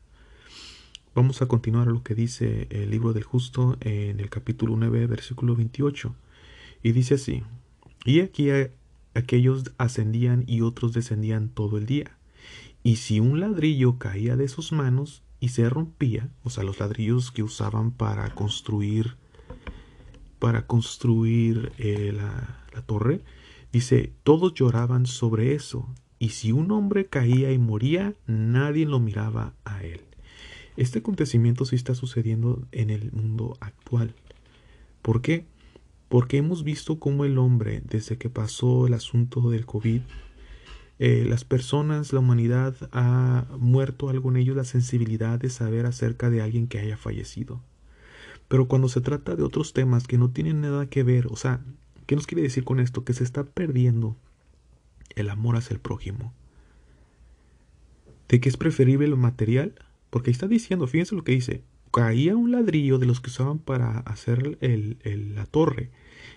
Vamos 1.14 1.40
a 1.40 1.46
continuar 1.46 1.86
lo 1.86 2.02
que 2.02 2.14
dice 2.14 2.66
el 2.70 2.90
libro 2.90 3.14
del 3.14 3.24
justo 3.24 3.78
en 3.80 4.20
el 4.20 4.28
capítulo 4.28 4.76
9, 4.76 5.06
versículo 5.06 5.56
28. 5.56 6.14
Y 6.82 6.92
dice 6.92 7.14
así, 7.14 7.42
y 8.04 8.20
aquí 8.20 8.50
aquellos 9.16 9.72
ascendían 9.78 10.44
y 10.46 10.60
otros 10.60 10.92
descendían 10.92 11.48
todo 11.48 11.78
el 11.78 11.86
día. 11.86 12.16
Y 12.82 12.96
si 12.96 13.20
un 13.20 13.40
ladrillo 13.40 13.98
caía 13.98 14.36
de 14.36 14.48
sus 14.48 14.72
manos 14.72 15.22
y 15.40 15.48
se 15.48 15.68
rompía, 15.68 16.28
o 16.44 16.50
sea, 16.50 16.64
los 16.64 16.78
ladrillos 16.78 17.32
que 17.32 17.42
usaban 17.42 17.90
para 17.90 18.34
construir, 18.34 19.16
para 20.38 20.66
construir 20.66 21.72
eh, 21.78 22.12
la, 22.14 22.64
la 22.72 22.82
torre, 22.82 23.22
dice, 23.72 24.12
todos 24.22 24.54
lloraban 24.54 25.06
sobre 25.06 25.54
eso. 25.54 25.88
Y 26.18 26.30
si 26.30 26.52
un 26.52 26.70
hombre 26.70 27.06
caía 27.06 27.52
y 27.52 27.58
moría, 27.58 28.14
nadie 28.26 28.86
lo 28.86 29.00
miraba 29.00 29.54
a 29.64 29.82
él. 29.82 30.00
Este 30.76 30.98
acontecimiento 30.98 31.64
sí 31.64 31.74
está 31.74 31.94
sucediendo 31.94 32.66
en 32.70 32.90
el 32.90 33.10
mundo 33.12 33.56
actual. 33.60 34.14
¿Por 35.02 35.22
qué? 35.22 35.46
Porque 36.16 36.38
hemos 36.38 36.64
visto 36.64 36.98
cómo 36.98 37.26
el 37.26 37.36
hombre, 37.36 37.82
desde 37.84 38.16
que 38.16 38.30
pasó 38.30 38.86
el 38.86 38.94
asunto 38.94 39.50
del 39.50 39.66
COVID, 39.66 40.00
eh, 40.98 41.26
las 41.28 41.44
personas, 41.44 42.14
la 42.14 42.20
humanidad 42.20 42.74
ha 42.90 43.44
muerto 43.58 44.08
algo 44.08 44.30
en 44.30 44.38
ellos 44.38 44.56
la 44.56 44.64
sensibilidad 44.64 45.38
de 45.38 45.50
saber 45.50 45.84
acerca 45.84 46.30
de 46.30 46.40
alguien 46.40 46.68
que 46.68 46.78
haya 46.78 46.96
fallecido. 46.96 47.60
Pero 48.48 48.66
cuando 48.66 48.88
se 48.88 49.02
trata 49.02 49.36
de 49.36 49.42
otros 49.42 49.74
temas 49.74 50.06
que 50.06 50.16
no 50.16 50.30
tienen 50.30 50.62
nada 50.62 50.86
que 50.86 51.02
ver, 51.02 51.26
o 51.26 51.36
sea, 51.36 51.60
¿qué 52.06 52.16
nos 52.16 52.26
quiere 52.26 52.40
decir 52.40 52.64
con 52.64 52.80
esto? 52.80 53.04
Que 53.04 53.12
se 53.12 53.22
está 53.22 53.44
perdiendo 53.44 54.16
el 55.16 55.28
amor 55.28 55.56
hacia 55.56 55.74
el 55.74 55.80
prójimo. 55.80 56.32
¿De 58.26 58.40
qué 58.40 58.48
es 58.48 58.56
preferible 58.56 59.06
lo 59.06 59.18
material 59.18 59.74
porque 60.08 60.30
está 60.30 60.48
diciendo, 60.48 60.86
fíjense 60.86 61.14
lo 61.14 61.24
que 61.24 61.32
dice, 61.32 61.62
caía 61.92 62.36
un 62.36 62.52
ladrillo 62.52 62.96
de 62.98 63.04
los 63.04 63.20
que 63.20 63.28
usaban 63.28 63.58
para 63.58 63.98
hacer 63.98 64.56
la 64.62 65.44
torre 65.44 65.90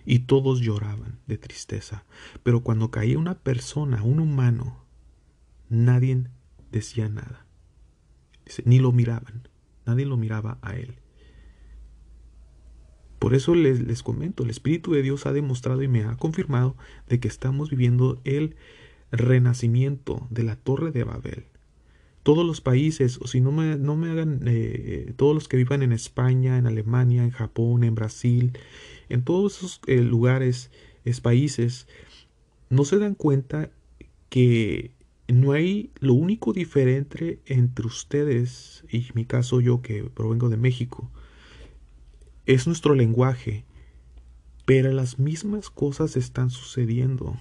y 0.06 0.20
todos 0.20 0.62
lloraban 0.62 1.20
de 1.28 1.38
tristeza. 1.38 2.06
Pero 2.44 2.62
cuando 2.62 2.92
caía 2.92 3.18
una 3.18 3.40
persona, 3.40 4.04
un 4.04 4.20
humano, 4.20 4.84
nadie 5.70 6.26
decía 6.72 7.10
nada. 7.10 7.46
ni 8.66 8.80
lo 8.80 8.92
miraban, 8.92 9.48
nadie 9.86 10.06
lo 10.06 10.18
miraba 10.18 10.58
a 10.62 10.76
él. 10.76 10.96
Por 13.20 13.36
eso 13.36 13.54
les, 13.54 13.82
les 13.82 14.02
comento, 14.02 14.44
el 14.44 14.50
Espíritu 14.50 14.94
de 14.94 15.02
Dios 15.02 15.26
ha 15.26 15.34
demostrado 15.34 15.84
y 15.84 15.88
me 15.88 16.04
ha 16.04 16.16
confirmado 16.16 16.76
de 17.08 17.20
que 17.20 17.28
estamos 17.28 17.70
viviendo 17.70 18.22
el 18.24 18.56
renacimiento 19.12 20.28
de 20.30 20.44
la 20.44 20.56
torre 20.56 20.92
de 20.92 21.04
Babel 21.04 21.46
todos 22.24 22.46
los 22.46 22.62
países, 22.62 23.18
o 23.22 23.28
si 23.28 23.42
no 23.42 23.52
me, 23.52 23.78
no 23.78 23.96
me 23.96 24.12
hagan, 24.12 24.42
eh, 24.46 25.14
todos 25.16 25.34
los 25.34 25.48
que 25.48 25.58
vivan 25.58 25.82
en 25.82 25.92
España, 25.92 26.58
en 26.58 26.68
Alemania, 26.68 27.24
en 27.24 27.32
Japón, 27.32 27.84
en 27.84 27.96
Brasil, 27.96 28.58
en 29.10 29.24
todos 29.24 29.58
esos 29.58 29.82
eh, 29.88 29.98
lugares, 29.98 30.72
es 31.06 31.22
países, 31.22 31.88
no 32.70 32.86
se 32.86 33.00
dan 33.00 33.16
cuenta 33.16 33.72
que 34.30 34.92
no 35.28 35.52
hay 35.52 35.92
lo 36.00 36.14
único 36.14 36.54
diferente 36.54 37.40
entre 37.46 37.86
ustedes 37.88 38.84
y 38.90 39.08
mi 39.14 39.26
caso 39.26 39.62
yo 39.62 39.82
que 39.82 40.04
provengo 40.04 40.50
de 40.50 40.58
México 40.58 41.10
es 42.46 42.66
nuestro 42.68 42.96
lenguaje 42.96 43.66
pero 44.70 44.92
las 44.92 45.18
mismas 45.18 45.72
cosas 45.72 46.16
están 46.16 46.52
sucediendo. 46.52 47.36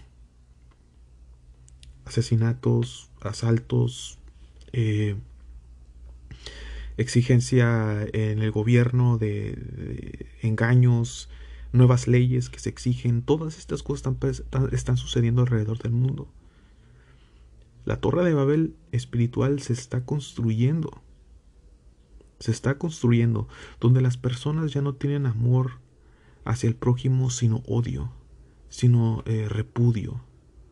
Asesinatos 2.06 3.10
asaltos 3.20 4.18
eh, 4.72 5.14
exigencia 6.96 8.06
en 8.14 8.38
el 8.38 8.50
gobierno 8.50 9.18
de, 9.18 10.26
engaños, 10.40 11.28
nuevas 11.72 12.08
leyes 12.08 12.48
que 12.50 12.58
se 12.58 12.70
exigen, 12.70 13.22
todas 13.22 13.58
estas 13.58 13.82
cosas 13.82 14.12
están, 14.22 14.68
están 14.72 14.96
sucediendo 14.96 15.42
alrededor 15.42 15.78
del 15.78 15.92
mundo. 15.92 16.28
La 17.84 18.00
torre 18.00 18.24
de 18.24 18.34
Babel 18.34 18.74
espiritual 18.92 19.60
se 19.60 19.72
está 19.72 20.04
construyendo. 20.04 21.02
Se 22.38 22.50
está 22.50 22.78
construyendo 22.78 23.48
donde 23.80 24.00
las 24.00 24.16
personas 24.16 24.72
ya 24.72 24.82
no 24.82 24.94
tienen 24.94 25.26
amor 25.26 25.80
hacia 26.44 26.68
el 26.68 26.76
prójimo, 26.76 27.30
sino 27.30 27.62
odio, 27.66 28.12
sino 28.68 29.22
eh, 29.26 29.48
repudio. 29.48 30.20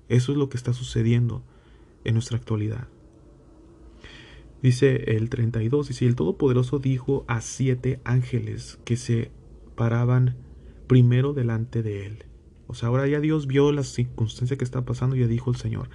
Eso 0.08 0.32
es 0.32 0.38
lo 0.38 0.48
que 0.48 0.56
está 0.56 0.72
sucediendo 0.72 1.42
en 2.04 2.14
nuestra 2.14 2.36
actualidad. 2.36 2.88
Dice 4.62 5.16
el 5.16 5.28
32, 5.28 5.90
y 5.90 5.94
si 5.94 6.06
el 6.06 6.16
Todopoderoso 6.16 6.78
dijo 6.78 7.24
a 7.28 7.40
siete 7.40 8.00
ángeles 8.04 8.78
que 8.84 8.96
se 8.96 9.30
paraban 9.74 10.36
primero 10.86 11.32
delante 11.32 11.82
de 11.82 12.06
él. 12.06 12.24
O 12.66 12.74
sea, 12.74 12.88
ahora 12.88 13.06
ya 13.06 13.20
Dios 13.20 13.46
vio 13.46 13.72
la 13.72 13.84
circunstancia 13.84 14.56
que 14.56 14.64
está 14.64 14.84
pasando 14.84 15.16
y 15.16 15.20
ya 15.20 15.26
dijo 15.26 15.50
el 15.50 15.56
Señor. 15.56 15.88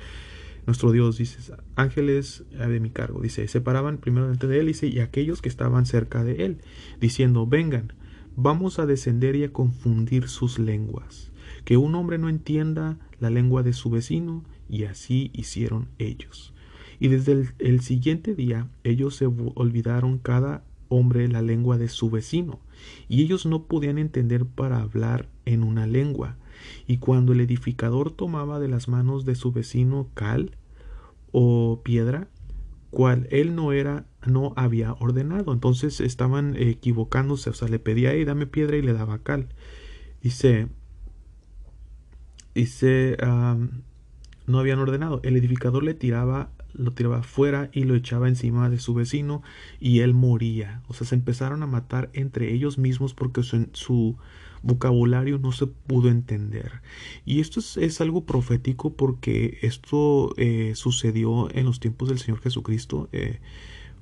Nuestro 0.67 0.91
Dios 0.91 1.17
dice, 1.17 1.53
ángeles 1.75 2.43
de 2.51 2.79
mi 2.79 2.91
cargo, 2.91 3.19
dice, 3.19 3.47
se 3.47 3.61
paraban 3.61 3.97
primero 3.97 4.27
delante 4.27 4.47
de 4.47 4.59
él, 4.59 4.75
y 4.81 4.99
aquellos 4.99 5.41
que 5.41 5.49
estaban 5.49 5.85
cerca 5.85 6.23
de 6.23 6.45
él, 6.45 6.59
diciendo, 6.99 7.47
vengan, 7.47 7.93
vamos 8.35 8.77
a 8.77 8.85
descender 8.85 9.35
y 9.35 9.43
a 9.43 9.51
confundir 9.51 10.27
sus 10.27 10.59
lenguas, 10.59 11.31
que 11.65 11.77
un 11.77 11.95
hombre 11.95 12.19
no 12.19 12.29
entienda 12.29 12.99
la 13.19 13.31
lengua 13.31 13.63
de 13.63 13.73
su 13.73 13.89
vecino, 13.89 14.43
y 14.69 14.85
así 14.85 15.31
hicieron 15.33 15.89
ellos 15.99 16.53
Y 17.01 17.09
desde 17.09 17.53
el 17.59 17.81
siguiente 17.81 18.35
día 18.35 18.69
ellos 18.85 19.15
se 19.17 19.25
olvidaron 19.25 20.17
cada 20.17 20.63
hombre 20.87 21.27
la 21.27 21.41
lengua 21.41 21.77
de 21.77 21.89
su 21.89 22.09
vecino, 22.09 22.59
y 23.07 23.21
ellos 23.23 23.45
no 23.45 23.63
podían 23.63 23.97
entender 23.97 24.45
para 24.45 24.81
hablar 24.81 25.29
en 25.45 25.63
una 25.63 25.87
lengua. 25.87 26.37
Y 26.87 26.97
cuando 26.97 27.33
el 27.33 27.41
edificador 27.41 28.11
tomaba 28.11 28.59
de 28.59 28.67
las 28.67 28.87
manos 28.87 29.25
de 29.25 29.35
su 29.35 29.51
vecino 29.51 30.09
cal 30.13 30.57
o 31.31 31.81
piedra, 31.83 32.27
cual 32.91 33.27
él 33.31 33.55
no 33.55 33.71
era, 33.71 34.05
no 34.25 34.53
había 34.55 34.93
ordenado. 34.93 35.53
Entonces 35.53 36.01
estaban 36.01 36.55
equivocándose, 36.57 37.49
o 37.49 37.53
sea, 37.53 37.67
le 37.67 37.79
pedía, 37.79 38.13
hey, 38.13 38.25
dame 38.25 38.45
piedra 38.45 38.77
y 38.77 38.81
le 38.81 38.93
daba 38.93 39.19
cal. 39.19 39.47
Dice, 40.21 40.67
dice, 42.53 43.17
no 44.45 44.59
habían 44.59 44.79
ordenado. 44.79 45.21
El 45.23 45.37
edificador 45.37 45.83
le 45.83 45.93
tiraba 45.93 46.51
lo 46.73 46.91
tiraba 46.91 47.19
afuera 47.19 47.69
y 47.73 47.83
lo 47.83 47.95
echaba 47.95 48.27
encima 48.27 48.69
de 48.69 48.79
su 48.79 48.93
vecino 48.93 49.41
y 49.79 49.99
él 49.99 50.13
moría. 50.13 50.81
O 50.87 50.93
sea, 50.93 51.07
se 51.07 51.15
empezaron 51.15 51.63
a 51.63 51.67
matar 51.67 52.09
entre 52.13 52.53
ellos 52.53 52.77
mismos 52.77 53.13
porque 53.13 53.43
su, 53.43 54.17
vocabulario 54.63 55.39
no 55.39 55.51
se 55.51 55.67
pudo 55.67 56.09
entender. 56.09 56.81
Y 57.25 57.39
esto 57.39 57.59
es, 57.59 58.01
algo 58.01 58.25
profético 58.25 58.93
porque 58.93 59.57
esto 59.61 60.33
eh, 60.37 60.73
sucedió 60.75 61.49
en 61.53 61.65
los 61.65 61.79
tiempos 61.79 62.09
del 62.09 62.19
Señor 62.19 62.41
Jesucristo. 62.41 63.09
Eh, 63.11 63.39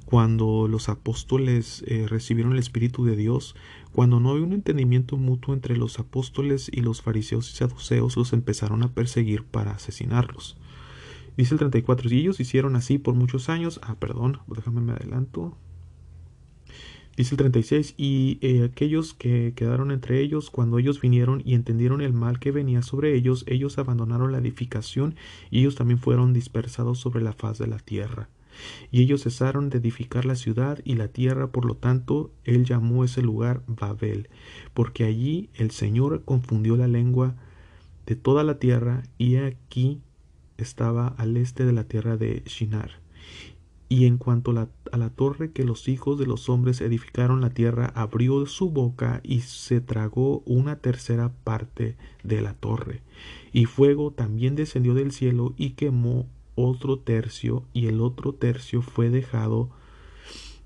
cuando 0.10 0.67
los 0.67 0.89
apóstoles 0.89 1.84
eh, 1.86 2.08
recibieron 2.08 2.53
el 2.53 2.60
Espíritu 2.60 3.05
de 3.05 3.15
Dios, 3.15 3.55
cuando 3.91 4.19
no 4.19 4.32
había 4.32 4.43
un 4.43 4.53
entendimiento 4.53 5.17
mutuo 5.17 5.53
entre 5.53 5.77
los 5.77 5.99
apóstoles 5.99 6.67
y 6.73 6.82
los 6.82 7.03
fariseos 7.03 7.51
y 7.51 7.55
saduceos, 7.55 8.17
los 8.17 8.34
empezaron 8.34 8.82
a 8.82 8.91
perseguir 8.91 9.43
para 9.43 9.71
asesinarlos. 9.71 10.58
Dice 11.39 11.54
el 11.54 11.60
34, 11.60 12.10
y 12.10 12.19
ellos 12.19 12.41
hicieron 12.41 12.75
así 12.75 12.97
por 12.97 13.15
muchos 13.15 13.47
años, 13.47 13.80
ah, 13.82 13.95
perdón, 13.97 14.39
déjame 14.47 14.82
me 14.82 14.91
adelanto. 14.91 15.58
Dice 17.15 17.36
el 17.36 17.38
36, 17.38 17.93
y 17.95 18.39
eh, 18.41 18.65
aquellos 18.65 19.13
que 19.13 19.54
quedaron 19.56 19.91
entre 19.91 20.19
ellos, 20.19 20.49
cuando 20.49 20.80
ellos 20.80 20.99
vinieron 20.99 21.41
y 21.45 21.54
entendieron 21.54 22.02
el 22.02 22.12
mal 22.12 22.39
que 22.39 22.52
venía 22.52 22.82
sobre 22.82 23.15
ellos, 23.15 23.45
ellos 23.47 23.78
abandonaron 23.78 24.34
la 24.34 24.39
edificación 24.39 25.15
y 25.49 25.60
ellos 25.60 25.75
también 25.75 25.99
fueron 25.99 26.34
dispersados 26.34 26.99
sobre 26.99 27.21
la 27.21 27.32
faz 27.32 27.58
de 27.58 27.67
la 27.67 27.80
tierra. 27.80 28.28
Y 28.91 29.02
ellos 29.02 29.23
cesaron 29.23 29.69
de 29.69 29.78
edificar 29.78 30.25
la 30.25 30.36
ciudad 30.36 30.80
y 30.84 30.95
la 30.95 31.08
tierra, 31.08 31.54
por 31.54 31.63
lo 31.63 31.75
tanto, 31.75 32.34
él 32.43 32.65
llamó 32.65 33.06
ese 33.06 33.21
lugar 33.21 33.63
Babel, 33.65 34.28
porque 34.73 35.06
allí 35.06 35.47
el 35.54 35.71
Señor 35.71 36.21
confundió 36.25 36.75
la 36.75 36.89
lengua 36.89 37.36
de 38.06 38.17
toda 38.17 38.43
la 38.43 38.60
tierra, 38.60 39.04
y 39.17 39.38
aquí 39.38 40.02
estaba 40.61 41.07
al 41.07 41.37
este 41.37 41.65
de 41.65 41.73
la 41.73 41.83
tierra 41.83 42.17
de 42.17 42.43
Shinar. 42.45 42.91
Y 43.91 44.05
en 44.05 44.17
cuanto 44.19 44.51
a 44.51 44.97
la 44.97 45.09
torre 45.09 45.51
que 45.51 45.63
los 45.63 45.87
hijos 45.87 46.19
de 46.19 46.27
los 46.27 46.47
hombres 46.47 46.79
edificaron, 46.79 47.41
la 47.41 47.49
tierra 47.49 47.91
abrió 47.95 48.45
su 48.45 48.69
boca 48.69 49.19
y 49.23 49.41
se 49.41 49.81
tragó 49.81 50.43
una 50.45 50.75
tercera 50.75 51.33
parte 51.43 51.97
de 52.23 52.41
la 52.41 52.53
torre. 52.53 53.01
Y 53.51 53.65
fuego 53.65 54.11
también 54.11 54.55
descendió 54.55 54.93
del 54.93 55.11
cielo 55.11 55.55
y 55.57 55.71
quemó 55.71 56.27
otro 56.53 56.99
tercio, 56.99 57.63
y 57.73 57.87
el 57.87 57.99
otro 57.99 58.33
tercio 58.33 58.83
fue 58.83 59.09
dejado 59.09 59.71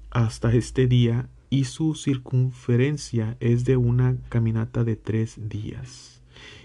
hasta 0.10 0.54
este 0.54 0.88
día, 0.88 1.30
y 1.50 1.64
su 1.64 1.96
circunferencia 1.96 3.38
es 3.40 3.64
de 3.64 3.78
una 3.78 4.18
caminata 4.28 4.84
de 4.84 4.98
tres 4.98 5.38
días 5.48 6.13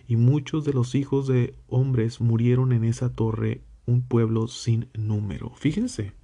y 0.09 0.17
muchos 0.17 0.65
de 0.65 0.73
los 0.73 0.95
hijos 0.95 1.29
de 1.29 1.55
hombres 1.69 2.23
murieron 2.23 2.73
en 2.73 2.83
esa 2.83 3.11
torre, 3.11 3.61
un 3.85 4.01
pueblo 4.01 4.49
sin 4.49 4.89
número. 4.95 5.53
Fíjense, 5.55 6.15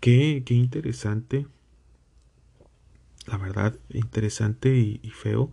qué, 0.00 0.42
qué 0.44 0.54
interesante, 0.54 1.46
la 3.26 3.38
verdad, 3.38 3.74
interesante 3.88 4.76
y, 4.76 4.98
feo. 5.10 5.50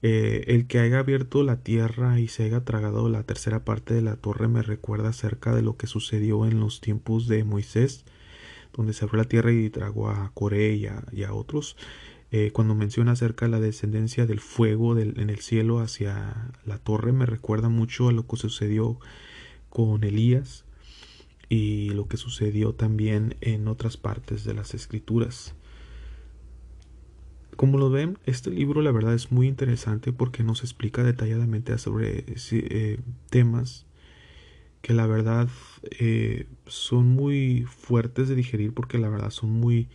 Eh, 0.00 0.44
el 0.48 0.66
que 0.66 0.80
haya 0.80 0.98
abierto 0.98 1.42
la 1.42 1.62
tierra 1.62 2.18
y 2.18 2.26
se 2.26 2.44
haya 2.44 2.64
tragado 2.64 3.08
la 3.08 3.22
tercera 3.22 3.64
parte 3.64 3.94
de 3.94 4.02
la 4.02 4.16
torre 4.16 4.48
me 4.48 4.62
recuerda 4.62 5.10
acerca 5.10 5.54
de 5.54 5.62
lo 5.62 5.76
que 5.76 5.86
sucedió 5.86 6.44
en 6.46 6.58
los 6.58 6.80
tiempos 6.80 7.28
de 7.28 7.44
Moisés, 7.44 8.04
donde 8.72 8.94
se 8.94 9.04
abrió 9.04 9.18
la 9.18 9.28
tierra 9.28 9.52
y 9.52 9.68
tragó 9.68 10.08
a 10.08 10.32
Coré 10.32 10.74
y 10.74 10.86
a 10.86 11.34
otros. 11.34 11.76
Eh, 12.34 12.50
cuando 12.50 12.74
menciona 12.74 13.12
acerca 13.12 13.44
de 13.44 13.50
la 13.50 13.60
descendencia 13.60 14.24
del 14.24 14.40
fuego 14.40 14.98
en 14.98 15.28
el 15.28 15.38
cielo 15.40 15.80
hacia 15.80 16.50
la 16.64 16.78
torre, 16.78 17.12
me 17.12 17.26
recuerda 17.26 17.68
mucho 17.68 18.08
a 18.08 18.12
lo 18.12 18.26
que 18.26 18.38
sucedió 18.38 18.98
con 19.68 20.02
Elías 20.02 20.64
y 21.50 21.90
lo 21.90 22.08
que 22.08 22.16
sucedió 22.16 22.74
también 22.74 23.36
en 23.42 23.68
otras 23.68 23.98
partes 23.98 24.44
de 24.44 24.54
las 24.54 24.72
escrituras. 24.72 25.54
Como 27.56 27.76
lo 27.76 27.90
ven, 27.90 28.18
este 28.24 28.50
libro 28.50 28.80
la 28.80 28.92
verdad 28.92 29.12
es 29.12 29.30
muy 29.30 29.46
interesante 29.46 30.10
porque 30.10 30.42
nos 30.42 30.62
explica 30.62 31.02
detalladamente 31.02 31.76
sobre 31.76 32.24
eh, 32.52 33.00
temas 33.28 33.84
que 34.80 34.94
la 34.94 35.06
verdad 35.06 35.50
eh, 35.90 36.46
son 36.66 37.08
muy 37.08 37.66
fuertes 37.68 38.30
de 38.30 38.34
digerir 38.36 38.72
porque 38.72 38.96
la 38.96 39.10
verdad 39.10 39.28
son 39.28 39.50
muy 39.50 39.90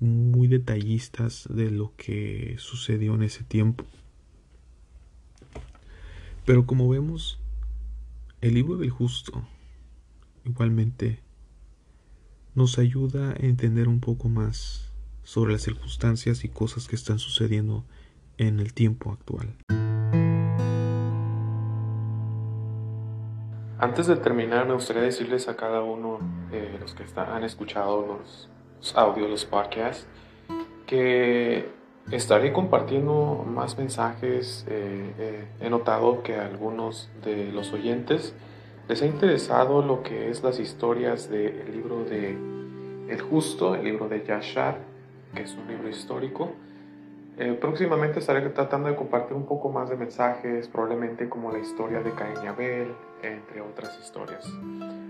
muy 0.00 0.48
detallistas 0.48 1.48
de 1.50 1.70
lo 1.70 1.92
que 1.96 2.56
sucedió 2.58 3.14
en 3.14 3.22
ese 3.22 3.44
tiempo. 3.44 3.84
Pero 6.44 6.66
como 6.66 6.88
vemos, 6.88 7.40
el 8.40 8.54
libro 8.54 8.76
del 8.76 8.90
justo 8.90 9.46
igualmente 10.44 11.20
nos 12.54 12.78
ayuda 12.78 13.32
a 13.32 13.36
entender 13.36 13.88
un 13.88 14.00
poco 14.00 14.28
más 14.28 14.92
sobre 15.22 15.52
las 15.52 15.62
circunstancias 15.62 16.44
y 16.44 16.48
cosas 16.48 16.88
que 16.88 16.96
están 16.96 17.18
sucediendo 17.18 17.84
en 18.38 18.60
el 18.60 18.72
tiempo 18.72 19.12
actual. 19.12 19.54
Antes 23.80 24.06
de 24.06 24.16
terminar, 24.16 24.66
me 24.66 24.74
gustaría 24.74 25.02
decirles 25.02 25.48
a 25.48 25.56
cada 25.56 25.82
uno 25.82 26.18
de 26.50 26.78
los 26.78 26.94
que 26.94 27.04
han 27.16 27.44
escuchado 27.44 28.06
los 28.06 28.48
audios, 28.94 29.30
los 29.30 29.44
podcasts, 29.44 30.06
que 30.86 31.68
estaré 32.10 32.52
compartiendo 32.52 33.44
más 33.46 33.76
mensajes. 33.78 34.66
Eh, 34.68 35.14
eh, 35.18 35.48
he 35.60 35.70
notado 35.70 36.22
que 36.22 36.36
a 36.36 36.46
algunos 36.46 37.10
de 37.24 37.52
los 37.52 37.72
oyentes 37.72 38.34
les 38.88 39.02
ha 39.02 39.06
interesado 39.06 39.82
lo 39.82 40.02
que 40.02 40.30
es 40.30 40.42
las 40.42 40.58
historias 40.58 41.28
del 41.28 41.70
libro 41.72 42.04
de 42.04 42.30
El 43.08 43.20
Justo, 43.20 43.74
el 43.74 43.84
libro 43.84 44.08
de 44.08 44.24
Yashar, 44.24 44.78
que 45.34 45.42
es 45.42 45.54
un 45.54 45.68
libro 45.68 45.88
histórico. 45.88 46.52
Eh, 47.38 47.56
próximamente 47.60 48.18
estaré 48.18 48.40
tratando 48.50 48.88
de 48.88 48.96
compartir 48.96 49.36
un 49.36 49.46
poco 49.46 49.70
más 49.70 49.88
de 49.88 49.96
mensajes, 49.96 50.66
probablemente 50.66 51.28
como 51.28 51.52
la 51.52 51.60
historia 51.60 52.00
de 52.00 52.10
Caín 52.10 52.34
y 52.42 52.46
Abel, 52.48 52.92
entre 53.22 53.60
otras 53.60 53.96
historias. 54.00 54.44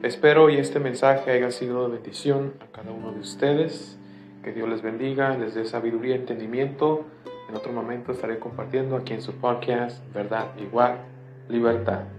Espero 0.03 0.51
y 0.51 0.59
este 0.59 0.79
mensaje 0.79 1.31
haya 1.31 1.51
sido 1.51 1.89
de 1.89 1.95
bendición 1.95 2.53
a 2.61 2.71
cada 2.71 2.91
uno 2.91 3.13
de 3.13 3.21
ustedes. 3.21 3.99
Que 4.45 4.53
Dios 4.53 4.69
les 4.69 4.83
bendiga, 4.83 5.37
les 5.39 5.55
dé 5.55 5.65
sabiduría 5.65 6.17
y 6.17 6.19
entendimiento. 6.19 7.07
En 7.49 7.57
otro 7.57 7.73
momento 7.73 8.13
estaré 8.13 8.39
compartiendo 8.39 8.97
aquí 8.97 9.15
en 9.15 9.23
su 9.23 9.33
podcast 9.33 10.03
Verdad 10.13 10.49
Igual 10.59 10.99
Libertad. 11.49 12.18